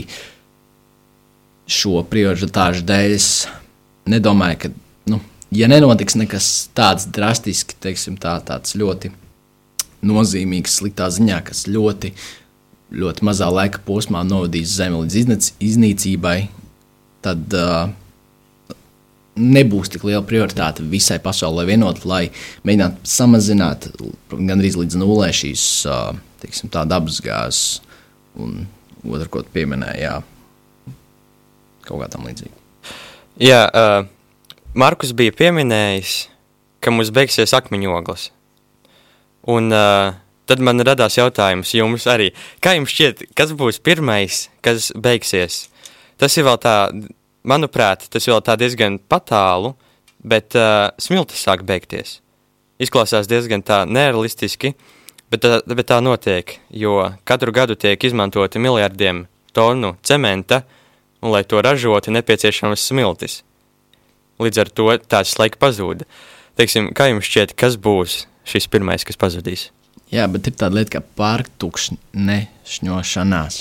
šo 1.69 2.03
prioritāšu 2.09 2.85
dēļ 2.89 3.15
es 3.15 3.29
nedomāju, 4.09 4.59
ka, 4.65 4.73
nu, 5.13 5.21
ja 5.55 5.69
nenotiks 5.71 6.19
nekas 6.19 6.51
tāds 6.77 7.07
drastiski, 7.15 7.77
teiksim 7.81 8.19
tā, 8.21 8.39
tāds 8.45 8.75
ļoti 8.79 9.13
nozīmīgs, 10.09 10.79
sliktā 10.81 11.09
ziņā, 11.13 11.41
kas 11.49 11.67
ļoti, 11.69 12.13
ļoti 12.95 13.27
mazā 13.27 13.49
laika 13.53 13.83
posmā 13.87 14.25
novadīs 14.27 14.77
zemi 14.79 15.03
līdz 15.03 15.19
iznīc- 15.23 15.55
iznīcībai, 15.71 16.39
tad 17.25 17.57
uh, 17.59 17.91
nebūs 19.39 19.93
tik 19.95 20.05
liela 20.09 20.25
prioritāte 20.27 20.85
visai 20.91 21.19
pasaulē 21.23 21.65
vienot, 21.69 22.05
lai 22.09 22.29
mēģinātu 22.67 23.09
samazināt 23.09 23.89
gandrīz 24.33 24.79
līdz 24.79 24.99
nulē 25.01 25.31
šīs 25.35 25.65
teiksim, 26.43 26.71
tā, 26.73 26.85
dabas 26.89 27.21
gāzes 27.25 27.81
un 28.39 28.67
otru, 29.07 29.29
ko 29.31 29.43
jā, 29.99 30.15
kaut 31.87 32.03
kā 32.03 32.09
tam 32.13 32.27
līdzīga. 32.29 32.55
Jā, 33.39 33.63
uh, 33.71 34.07
Markus 34.79 35.15
bija 35.17 35.35
pieminējis, 35.35 36.29
ka 36.83 36.91
mums 36.95 37.13
beigsies 37.15 37.55
akmeņoglis. 37.57 38.31
Un 39.49 39.73
uh, 39.73 40.17
tad 40.49 40.63
man 40.65 40.83
radās 40.85 41.17
jautājums 41.19 41.75
jums 41.77 42.07
arī, 42.11 42.33
kā 42.65 42.75
jums 42.77 42.93
šķiet, 42.93 43.29
kas 43.39 43.55
būs 43.57 43.81
pirmais, 43.85 44.47
kas 44.65 44.91
beigsies? 44.97 45.69
Tas 46.19 46.35
ir 46.37 46.49
vēl 46.49 46.59
tā, 46.63 46.75
manuprāt, 47.47 48.09
tas 48.11 48.27
vēl 48.29 48.43
tā 48.45 48.57
diezgan 48.59 48.99
patālu, 49.11 49.75
bet 50.25 50.57
uh, 50.59 50.91
smiltis 51.01 51.45
sāk 51.45 51.63
beigties. 51.67 52.21
Izklausās 52.83 53.29
diezgan 53.31 53.63
tā 53.67 53.85
nerealistiski, 53.89 54.75
bet 55.31 55.41
tā, 55.43 55.61
bet 55.67 55.87
tā 55.91 56.01
notiek, 56.05 56.59
jo 56.71 57.13
katru 57.29 57.53
gadu 57.55 57.75
tiek 57.79 58.05
izmantoti 58.05 58.59
miljardiem 58.63 59.27
tonu 59.57 59.91
cementa, 60.07 60.59
un 61.23 61.31
lai 61.35 61.45
to 61.45 61.63
ražotu, 61.63 62.11
nepieciešams 62.15 62.89
smiltis. 62.91 63.43
Līdz 64.39 64.59
ar 64.63 64.69
to 64.71 64.99
tāds 65.11 65.39
laika 65.41 65.59
pazūda. 65.59 66.05
Teiksim, 66.59 66.85
kā 66.95 67.05
jums 67.11 67.27
šķiet, 67.27 67.55
kas 67.59 67.75
būs 67.79 68.27
šis 68.49 68.67
pirmais, 68.71 69.05
kas 69.07 69.17
pazudīs? 69.19 69.71
Jā, 70.15 70.25
bet 70.31 70.47
ir 70.49 70.55
tāda 70.57 70.75
lieta 70.79 70.91
kā 70.97 71.03
pārtukšņošanās. 71.19 73.55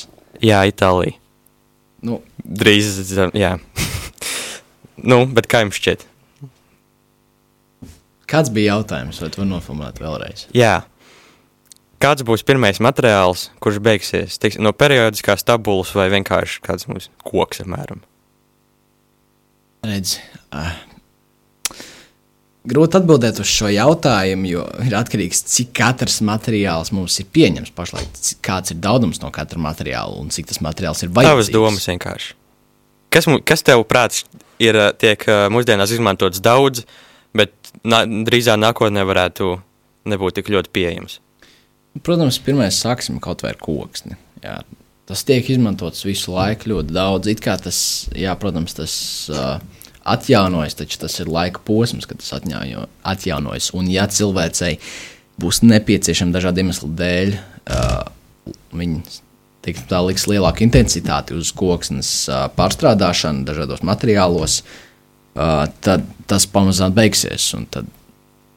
Jā, 0.45 0.59
Itālija. 0.69 1.17
Nu, 2.05 2.21
Drīz, 2.43 2.99
jā. 3.33 3.55
nu, 5.09 5.23
bet 5.33 5.49
kā 5.49 5.63
jums 5.65 5.79
šķiet? 5.79 6.05
kāds 8.27 8.51
bija 8.53 8.75
jautājums, 8.75 9.21
vai 9.21 9.31
tu 9.31 9.41
vari 9.41 9.51
noformulēt 9.53 10.01
vēlreiz? 10.03 10.45
Jā. 10.55 10.81
Kāds 12.03 12.21
būs 12.27 12.43
pirmais 12.45 12.77
materiāls, 12.83 13.47
kurš 13.63 13.79
beigsies 13.81 14.37
teiksim, 14.37 14.61
no 14.67 14.73
periodiskās 14.75 15.45
tabulas 15.47 15.95
vai 15.97 16.11
vienkārši 16.13 16.61
kāds 16.65 16.85
mums 16.89 17.09
koks, 17.25 17.63
apmēram? 17.63 18.03
Redz, 19.87 20.17
uh, 20.51 20.75
grūti 22.67 22.99
atbildēt 22.99 23.39
uz 23.41 23.49
šo 23.49 23.69
jautājumu, 23.71 24.49
jo 24.49 24.63
ir 24.85 24.95
atkarīgs 24.97 25.41
no 25.41 25.47
tā, 25.47 25.53
cik 25.57 25.71
katrs 25.77 26.19
materiāls 26.25 26.91
mums 26.95 27.17
ir 27.21 27.29
pieņemts 27.33 27.73
pašlaik, 27.77 28.19
kāds 28.45 28.73
ir 28.73 28.81
daudzums 28.83 29.21
no 29.23 29.31
katra 29.35 29.61
materiāla 29.63 30.17
un 30.19 30.31
cik 30.33 30.49
tas 30.51 30.61
materiāls 30.63 31.03
ir 31.03 31.11
Tavas 31.11 31.25
vajadzīgs. 31.25 31.53
domas 31.55 31.87
vienkārši. 31.91 32.33
Kas, 33.13 33.29
kas 33.47 33.63
tev 33.63 33.85
prāts 33.87 34.25
ir 34.59 34.77
tiek 34.99 35.23
mūsdienās 35.53 35.93
izmantots 35.95 36.43
daudz, 36.43 36.83
bet 37.37 37.53
nā, 37.87 38.03
drīzāk 38.27 38.59
nākotnē 38.59 39.05
varētu 39.07 39.55
nebūt 40.11 40.39
tik 40.39 40.51
ļoti 40.51 40.73
pieejams? 40.75 41.21
Protams, 42.03 42.37
pirmais 42.43 42.77
sāksim 42.77 43.21
kaut 43.23 43.41
vai 43.45 43.55
ar 43.55 43.61
koksni. 43.61 44.17
Jā. 44.43 44.59
Tas 45.07 45.23
tiek 45.23 45.47
izmantots 45.49 46.03
visu 46.03 46.33
laiku 46.35 46.73
ļoti 46.73 46.93
daudz. 46.93 47.29
It 47.31 47.39
kā 47.41 47.55
tas, 47.61 47.79
jā, 48.11 48.33
protams, 48.39 48.75
tas 48.75 48.93
uh, 49.31 49.55
atjaunojas, 50.07 50.77
taču 50.79 50.99
tas 51.03 51.19
ir 51.21 51.29
laika 51.31 51.61
posms, 51.67 52.07
kad 52.09 52.21
tas 52.21 52.33
atjauno, 52.39 52.87
atjaunojas. 53.07 53.71
Un, 53.77 53.89
ja 53.91 54.07
cilvēcei 54.11 54.77
būs 55.41 55.61
nepieciešama 55.67 56.35
dažādu 56.35 56.63
iemeslu 56.63 56.89
dēļ, 56.97 57.33
uh, 57.37 58.53
viņi 58.77 59.01
teiksim, 59.67 59.87
tā 59.89 59.99
liks 60.05 60.27
lielāku 60.29 60.63
intensitāti 60.65 61.35
uz 61.37 61.51
koksnes 61.55 62.11
uh, 62.31 62.45
pārstrādāšanu 62.55 63.43
dažādos 63.47 63.83
materiālos, 63.85 64.61
uh, 64.63 65.65
tad 65.83 66.07
tas 66.29 66.47
pamazām 66.49 66.95
beigsies. 66.95 67.51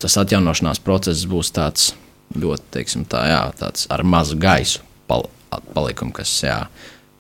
tas 0.01 0.17
atjaunošanās 0.17 0.81
process 0.81 1.27
būs 1.29 1.51
tāds 1.53 1.91
ļoti, 2.39 2.71
teiksim, 2.79 3.05
tā, 3.11 3.27
jā, 3.29 3.43
tāds 3.59 3.87
ar 3.91 4.05
mazu 4.07 4.39
gaisu 4.41 4.87
pal 5.11 5.27
palikumu, 5.75 6.15
kas, 6.15 6.31
jā, 6.47 6.63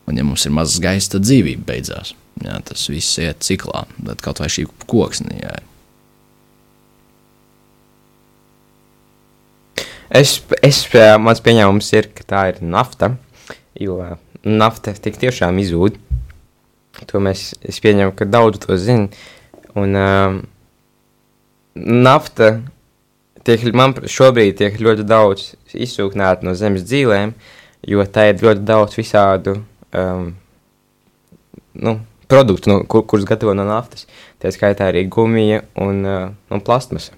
un 0.07 0.16
ja 0.16 0.25
mums 0.25 0.47
ir 0.47 0.55
mazs 0.55 0.79
gaiss, 0.83 1.11
tad 1.11 1.27
dzīvība 1.27 1.66
beidzās. 1.66 2.14
Jā, 2.40 2.57
tas 2.64 2.87
viss 2.88 3.18
iet 3.20 3.42
ciklā, 3.44 3.85
tad 4.07 4.22
kaut 4.24 4.40
vai 4.40 4.48
šī 4.53 4.64
koksne, 4.88 5.37
jā. 5.42 5.59
Es, 10.11 10.40
es, 10.66 10.81
mans 11.22 11.42
pieņēmums 11.44 11.92
ir, 11.94 12.09
ka 12.16 12.24
tā 12.26 12.46
ir 12.50 12.62
nafta, 12.66 13.12
jo 13.79 14.00
nafta 14.42 14.94
tik 14.96 15.20
tiešām 15.20 15.61
izzūd. 15.62 16.00
To 17.12 17.20
mēs, 17.22 17.53
es 17.62 17.79
pieņemu, 17.85 18.16
ka 18.18 18.26
daudz 18.26 18.59
to 18.64 18.74
zina. 18.81 19.07
Un 19.79 19.94
um, 19.94 20.40
nafta 21.76 22.57
tiek, 23.46 23.62
man 23.76 23.94
šobrīd 24.03 24.59
tiek 24.59 24.81
ļoti 24.83 25.07
daudz 25.07 25.53
izsūknēta 25.76 26.46
no 26.46 26.57
zemes 26.59 26.83
dzīvēm, 26.88 27.37
jo 27.92 28.07
tā 28.11 28.31
ir 28.33 28.42
ļoti 28.42 28.66
daudz 28.66 28.98
visādu 28.98 29.61
um, 29.94 30.33
nu, 31.79 32.00
produktu, 32.31 32.71
no, 32.71 32.81
kur, 32.88 33.05
kurus 33.11 33.27
gatavo 33.29 33.55
no 33.57 33.66
naftas. 33.69 34.07
Tā 34.40 34.53
skaitā 34.55 34.88
arī 34.90 35.05
gumija 35.11 35.64
un, 35.83 36.01
uh, 36.07 36.27
un 36.55 36.62
plastmasa. 36.64 37.16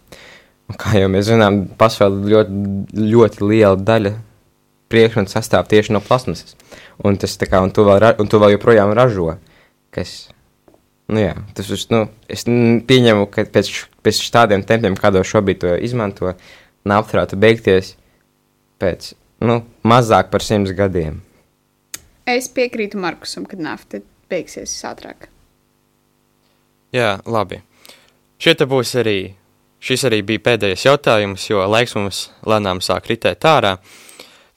Un 0.71 0.79
kā 0.81 0.97
jau 0.97 1.09
mēs 1.13 1.29
zinām, 1.29 1.63
pasaulē 1.79 2.33
ļoti, 2.33 3.01
ļoti 3.13 3.43
liela 3.45 3.77
daļa 3.77 4.15
priekšmetu 4.93 5.33
sastāv 5.33 5.67
tieši 5.71 5.95
no 5.95 6.01
plasmasas. 6.05 6.57
Un, 7.05 7.17
tas, 7.21 7.35
kā, 7.41 7.61
un, 7.65 7.73
to 7.75 7.85
vēl, 7.89 7.99
ra- 8.03 8.15
un 8.21 8.29
to 8.31 8.41
vēl 8.43 8.55
joprojām 8.57 8.93
ražo. 8.97 9.35
Kas, 9.93 10.29
nu 11.13 11.21
jā, 11.23 11.35
tas, 11.57 11.69
uz- 11.73 11.89
nu, 11.93 12.07
es 12.29 12.45
pieņemu, 12.47 13.27
ka 13.33 13.45
pēc, 13.53 13.73
pēc 14.05 14.21
tādiem 14.35 14.65
tempiem, 14.69 14.97
kādos 14.97 15.29
šobrīd 15.29 15.63
to 15.65 15.75
izmanto, 15.85 16.35
nafta 16.89 17.19
varētu 17.19 17.41
beigties 17.41 17.95
pēc 18.83 19.13
nu, 19.43 19.61
mazāk 19.87 20.31
par 20.33 20.45
simts 20.45 20.73
gadiem. 20.77 21.21
Es 22.29 22.47
piekrītu 22.55 23.01
Markusam, 23.03 23.45
ka 23.49 23.59
nafta 23.59 23.99
beigsies 24.33 24.75
ātrāk. 24.89 25.29
Jā, 26.93 27.21
labi. 27.25 27.63
Šie 28.43 28.57
būs 28.69 28.97
arī. 29.01 29.19
Šis 29.83 30.05
arī 30.07 30.21
bija 30.23 30.43
pēdējais 30.47 30.85
jautājums, 30.87 31.45
jo 31.51 31.65
laiks 31.67 31.97
mums 31.99 32.19
lēnām 32.47 32.79
sāk 32.85 33.09
ritēt 33.11 33.43
ārā. 33.51 33.77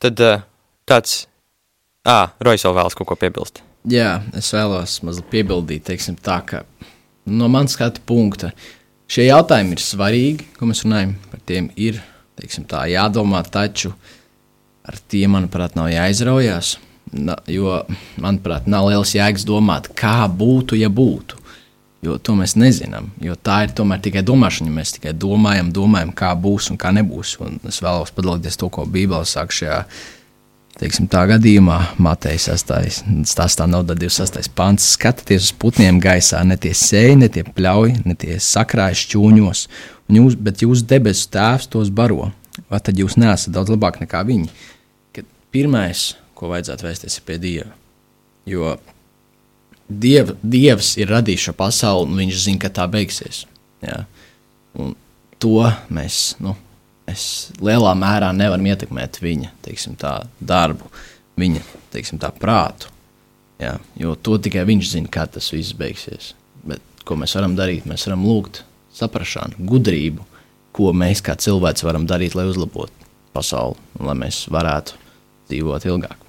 Tad 0.01 0.21
uh, 0.21 0.43
tāds. 0.85 1.23
Ah, 2.05 2.35
Rojas 2.45 2.65
vēl 2.67 2.75
vēlas 2.77 2.97
kaut 2.97 3.09
ko 3.09 3.17
piebilst. 3.17 3.63
Jā, 3.89 4.19
es 4.37 4.51
vēlos 4.53 4.99
mazliet 5.05 5.29
piebildīt, 5.31 5.85
teiksim, 5.87 6.17
tā, 6.21 6.39
ka 6.45 6.61
no 7.25 7.49
manas 7.49 7.73
skatu 7.77 8.01
punkta 8.05 8.51
šie 9.09 9.27
jautājumi 9.27 9.73
ir 9.77 9.81
svarīgi, 9.81 10.47
ko 10.57 10.69
mēs 10.69 10.83
runājam. 10.85 11.15
Par 11.31 11.41
tiem 11.49 11.71
ir 11.73 12.01
teiksim, 12.39 12.65
tā, 12.69 12.83
jādomā, 12.91 13.41
taču 13.49 13.93
ar 14.85 14.97
tiem, 15.09 15.33
manuprāt, 15.33 15.77
nav 15.77 15.89
jāizraujās. 15.93 16.75
Na, 17.15 17.37
jo, 17.47 17.79
manuprāt, 18.19 18.67
nav 18.67 18.89
liels 18.89 19.13
jēgas 19.15 19.45
domāt, 19.47 19.87
kā 19.95 20.25
būtu, 20.27 20.75
ja 20.79 20.89
būtu. 20.91 21.39
Jo 22.05 22.19
to 22.21 22.35
mēs 22.37 22.53
nezinām. 22.59 23.07
Tā 23.41 23.61
ir 23.65 23.71
tomēr 23.73 24.01
tikai 24.03 24.21
domāšana. 24.25 24.73
Mēs 24.73 24.93
tikai 24.97 25.15
domājam, 25.17 25.71
domājam, 25.73 26.11
kā 26.13 26.33
būs 26.37 26.69
un 26.69 26.77
kā 26.81 26.91
nebūs. 26.93 27.37
Un 27.41 27.57
es 27.65 27.79
vēlos 27.81 28.11
padalīties 28.13 28.59
to, 28.61 28.69
ko 28.69 28.85
Bībele 28.85 29.25
saka 29.25 29.55
šajā 29.57 29.79
teiksim, 30.79 31.07
tā 31.11 31.23
gadījumā, 31.29 31.77
Mateja 32.03 32.51
6. 32.51 33.01
stāstā 33.29 33.67
nav 33.69 33.85
26. 33.87 34.51
pants. 34.55 34.91
Skatieties 34.95 35.49
uz 35.49 35.53
putniem 35.61 36.01
gaisā, 36.03 36.43
ne 36.47 36.59
tie 36.61 36.73
sēž, 36.75 37.15
ne 37.21 37.31
tie 37.31 37.45
pļauj, 37.47 37.99
ne 38.05 38.17
tie 38.19 38.37
sakrājas 38.43 39.05
šķūņos, 39.05 39.65
un 40.09 40.19
jūs, 40.19 40.37
bet 40.47 40.65
jūsu 40.65 40.87
debesu 40.89 41.29
tēvs 41.33 41.71
tos 41.71 41.91
baro. 41.93 42.29
Vai 42.71 42.79
tad 42.83 42.99
jūs 42.99 43.17
neesat 43.19 43.55
daudz 43.55 43.73
labāk 43.73 43.99
nekā 44.03 44.21
viņi? 44.27 44.51
Kad 45.15 45.27
pirmais, 45.51 46.13
ko 46.35 46.51
vajadzētu 46.51 46.87
vēsties, 46.87 47.21
pie 47.25 47.39
Dieva. 47.41 47.71
Jo 48.49 48.75
Diev, 49.85 50.33
Dievs 50.41 50.95
ir 50.97 51.11
radījis 51.13 51.49
šo 51.49 51.53
pasauli, 51.57 52.09
un 52.09 52.21
Viņš 52.23 52.43
zina, 52.47 52.61
ka 52.65 52.71
tā 52.73 52.87
beigsies. 52.89 53.43
Un 54.75 54.95
to 55.41 55.61
mēs 55.93 56.35
nu, 56.41 56.55
lielā 57.61 57.93
mērā 57.97 58.31
nevaram 58.33 58.65
ietekmēt 58.71 59.21
viņa 59.21 59.51
teiksim, 59.65 59.95
tā, 59.99 60.17
darbu, 60.39 60.89
viņa 61.39 61.61
teiksim, 61.93 62.19
tā, 62.21 62.31
prātu. 62.33 62.89
Jā, 63.61 63.77
jo 63.95 64.17
to 64.19 64.39
tikai 64.41 64.65
viņš 64.67 64.89
zina, 64.97 65.11
kā 65.11 65.27
tas 65.31 65.51
viss 65.53 65.75
beigsies. 65.77 66.33
Bet, 66.65 66.81
ko 67.07 67.15
mēs 67.19 67.37
varam 67.37 67.55
darīt? 67.55 67.85
Mēs 67.87 68.07
varam 68.09 68.25
lūgt 68.27 68.65
saprāšanu, 68.95 69.61
gudrību, 69.69 70.25
ko 70.75 70.91
mēs 70.97 71.21
kā 71.23 71.37
cilvēki 71.39 71.87
varam 71.87 72.09
darīt, 72.09 72.35
lai 72.35 72.49
uzlabotu 72.49 73.07
pasauli, 73.35 73.79
un 73.99 74.09
lai 74.09 74.17
mēs 74.25 74.45
varētu 74.51 74.97
dzīvot 75.51 75.87
ilgāk. 75.91 76.24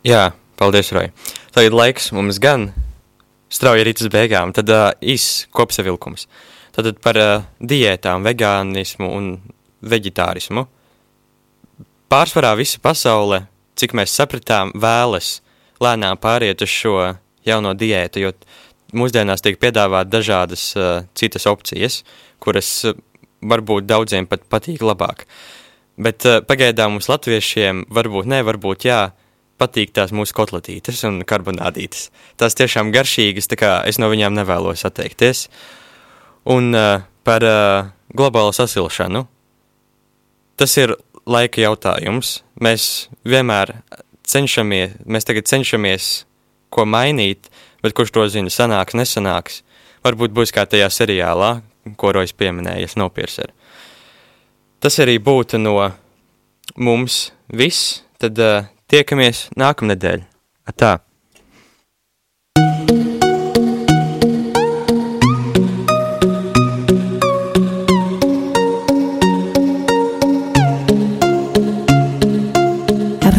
Jā, 0.00 0.30
paldies, 0.56 0.88
Roja. 0.96 1.10
Tagad 1.52 1.74
laiks 1.76 2.06
mums 2.16 2.38
gan 2.40 2.70
strauji 3.52 3.82
ir 3.82 3.90
līdz 3.90 4.08
beigām, 4.12 4.54
tad 4.56 4.70
uh, 4.72 4.86
īsts 5.02 5.50
kopsavilkums. 5.52 6.24
Tad 6.72 6.88
par 7.04 7.18
uh, 7.20 7.42
diētām, 7.60 8.24
vegānismu 8.24 9.10
un 9.12 9.26
veģetārismu. 9.84 10.64
Pārsvarā 12.10 12.54
visa 12.56 12.80
pasaule, 12.80 13.42
cik 13.76 13.92
mēs 13.98 14.16
sapratām, 14.16 14.72
vēlas 14.72 15.42
lēnām 15.84 16.16
pāriet 16.22 16.64
uz 16.64 16.72
šo 16.72 16.96
jauno 17.44 17.76
diētu, 17.76 18.24
jo 18.24 18.32
mūsdienās 18.96 19.44
tiek 19.44 19.60
piedāvāt 19.60 20.08
dažādas 20.08 20.70
uh, 20.78 21.04
citas 21.12 21.44
opcijas, 21.50 22.00
kuras 22.40 22.72
uh, 22.88 22.96
varbūt 23.44 23.84
daudziem 23.84 24.24
pat 24.30 24.48
patīk 24.48 24.80
labāk. 24.80 25.26
Bet 26.00 26.24
uh, 26.24 26.40
pagaidām 26.40 26.96
mums 26.96 27.12
latviešiem 27.12 27.90
varbūt 27.92 28.32
ne, 28.32 28.40
varbūt 28.48 28.88
jā, 28.88 29.10
patīk 29.60 29.92
tās 29.96 30.14
mūsu 30.16 30.34
kotletītes 30.36 31.04
un 31.08 31.20
karbonādītes. 31.28 32.08
Tās 32.40 32.56
tiešām 32.58 32.92
garšīgas, 32.94 33.50
tā 33.50 33.60
kā 33.60 33.72
es 33.88 34.00
no 34.00 34.08
viņām 34.10 34.34
nevēlos 34.38 34.86
atteikties. 34.88 35.46
Un 36.50 36.72
uh, 36.74 37.04
par 37.24 37.44
uh, 37.44 37.90
globālo 38.16 38.52
sasilšanu. 38.56 39.26
Tas 40.60 40.76
ir 40.80 40.96
laika 41.28 41.62
jautājums. 41.62 42.40
Mēs 42.60 43.08
vienmēr 43.28 43.76
cenšamies, 44.28 44.98
mēs 45.06 45.28
tagad 45.28 45.48
cenšamies 45.48 46.10
ko 46.70 46.86
mainīt, 46.86 47.50
bet 47.82 47.94
kurš 47.96 48.12
to 48.14 48.26
zina, 48.30 48.52
sanāks, 48.52 48.96
nesanāks. 48.98 49.62
Varbūt 50.04 50.32
būs 50.36 50.52
kā 50.54 50.64
tajā 50.68 50.88
seriālā, 50.92 51.58
ko 52.00 52.12
Rojas 52.14 52.32
pieminēja, 52.36 52.88
Snowpiercer. 52.88 53.52
Tas 54.80 54.96
arī 55.02 55.18
būtu 55.20 55.60
no 55.60 55.74
mums 56.80 57.30
viss. 57.52 58.00
Tad 58.20 58.38
uh, 58.40 58.68
tiekamies 58.90 59.46
nākamnedēļ. 59.60 60.26
Atā! 60.70 60.98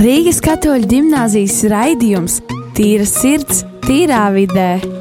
Rīgas 0.02 0.40
katoļu 0.42 0.88
gimnāzijas 0.90 1.60
raidījums 1.70 2.40
Tīra 2.74 3.06
sirds, 3.06 3.62
tīrā 3.86 4.24
vidē. 4.34 5.01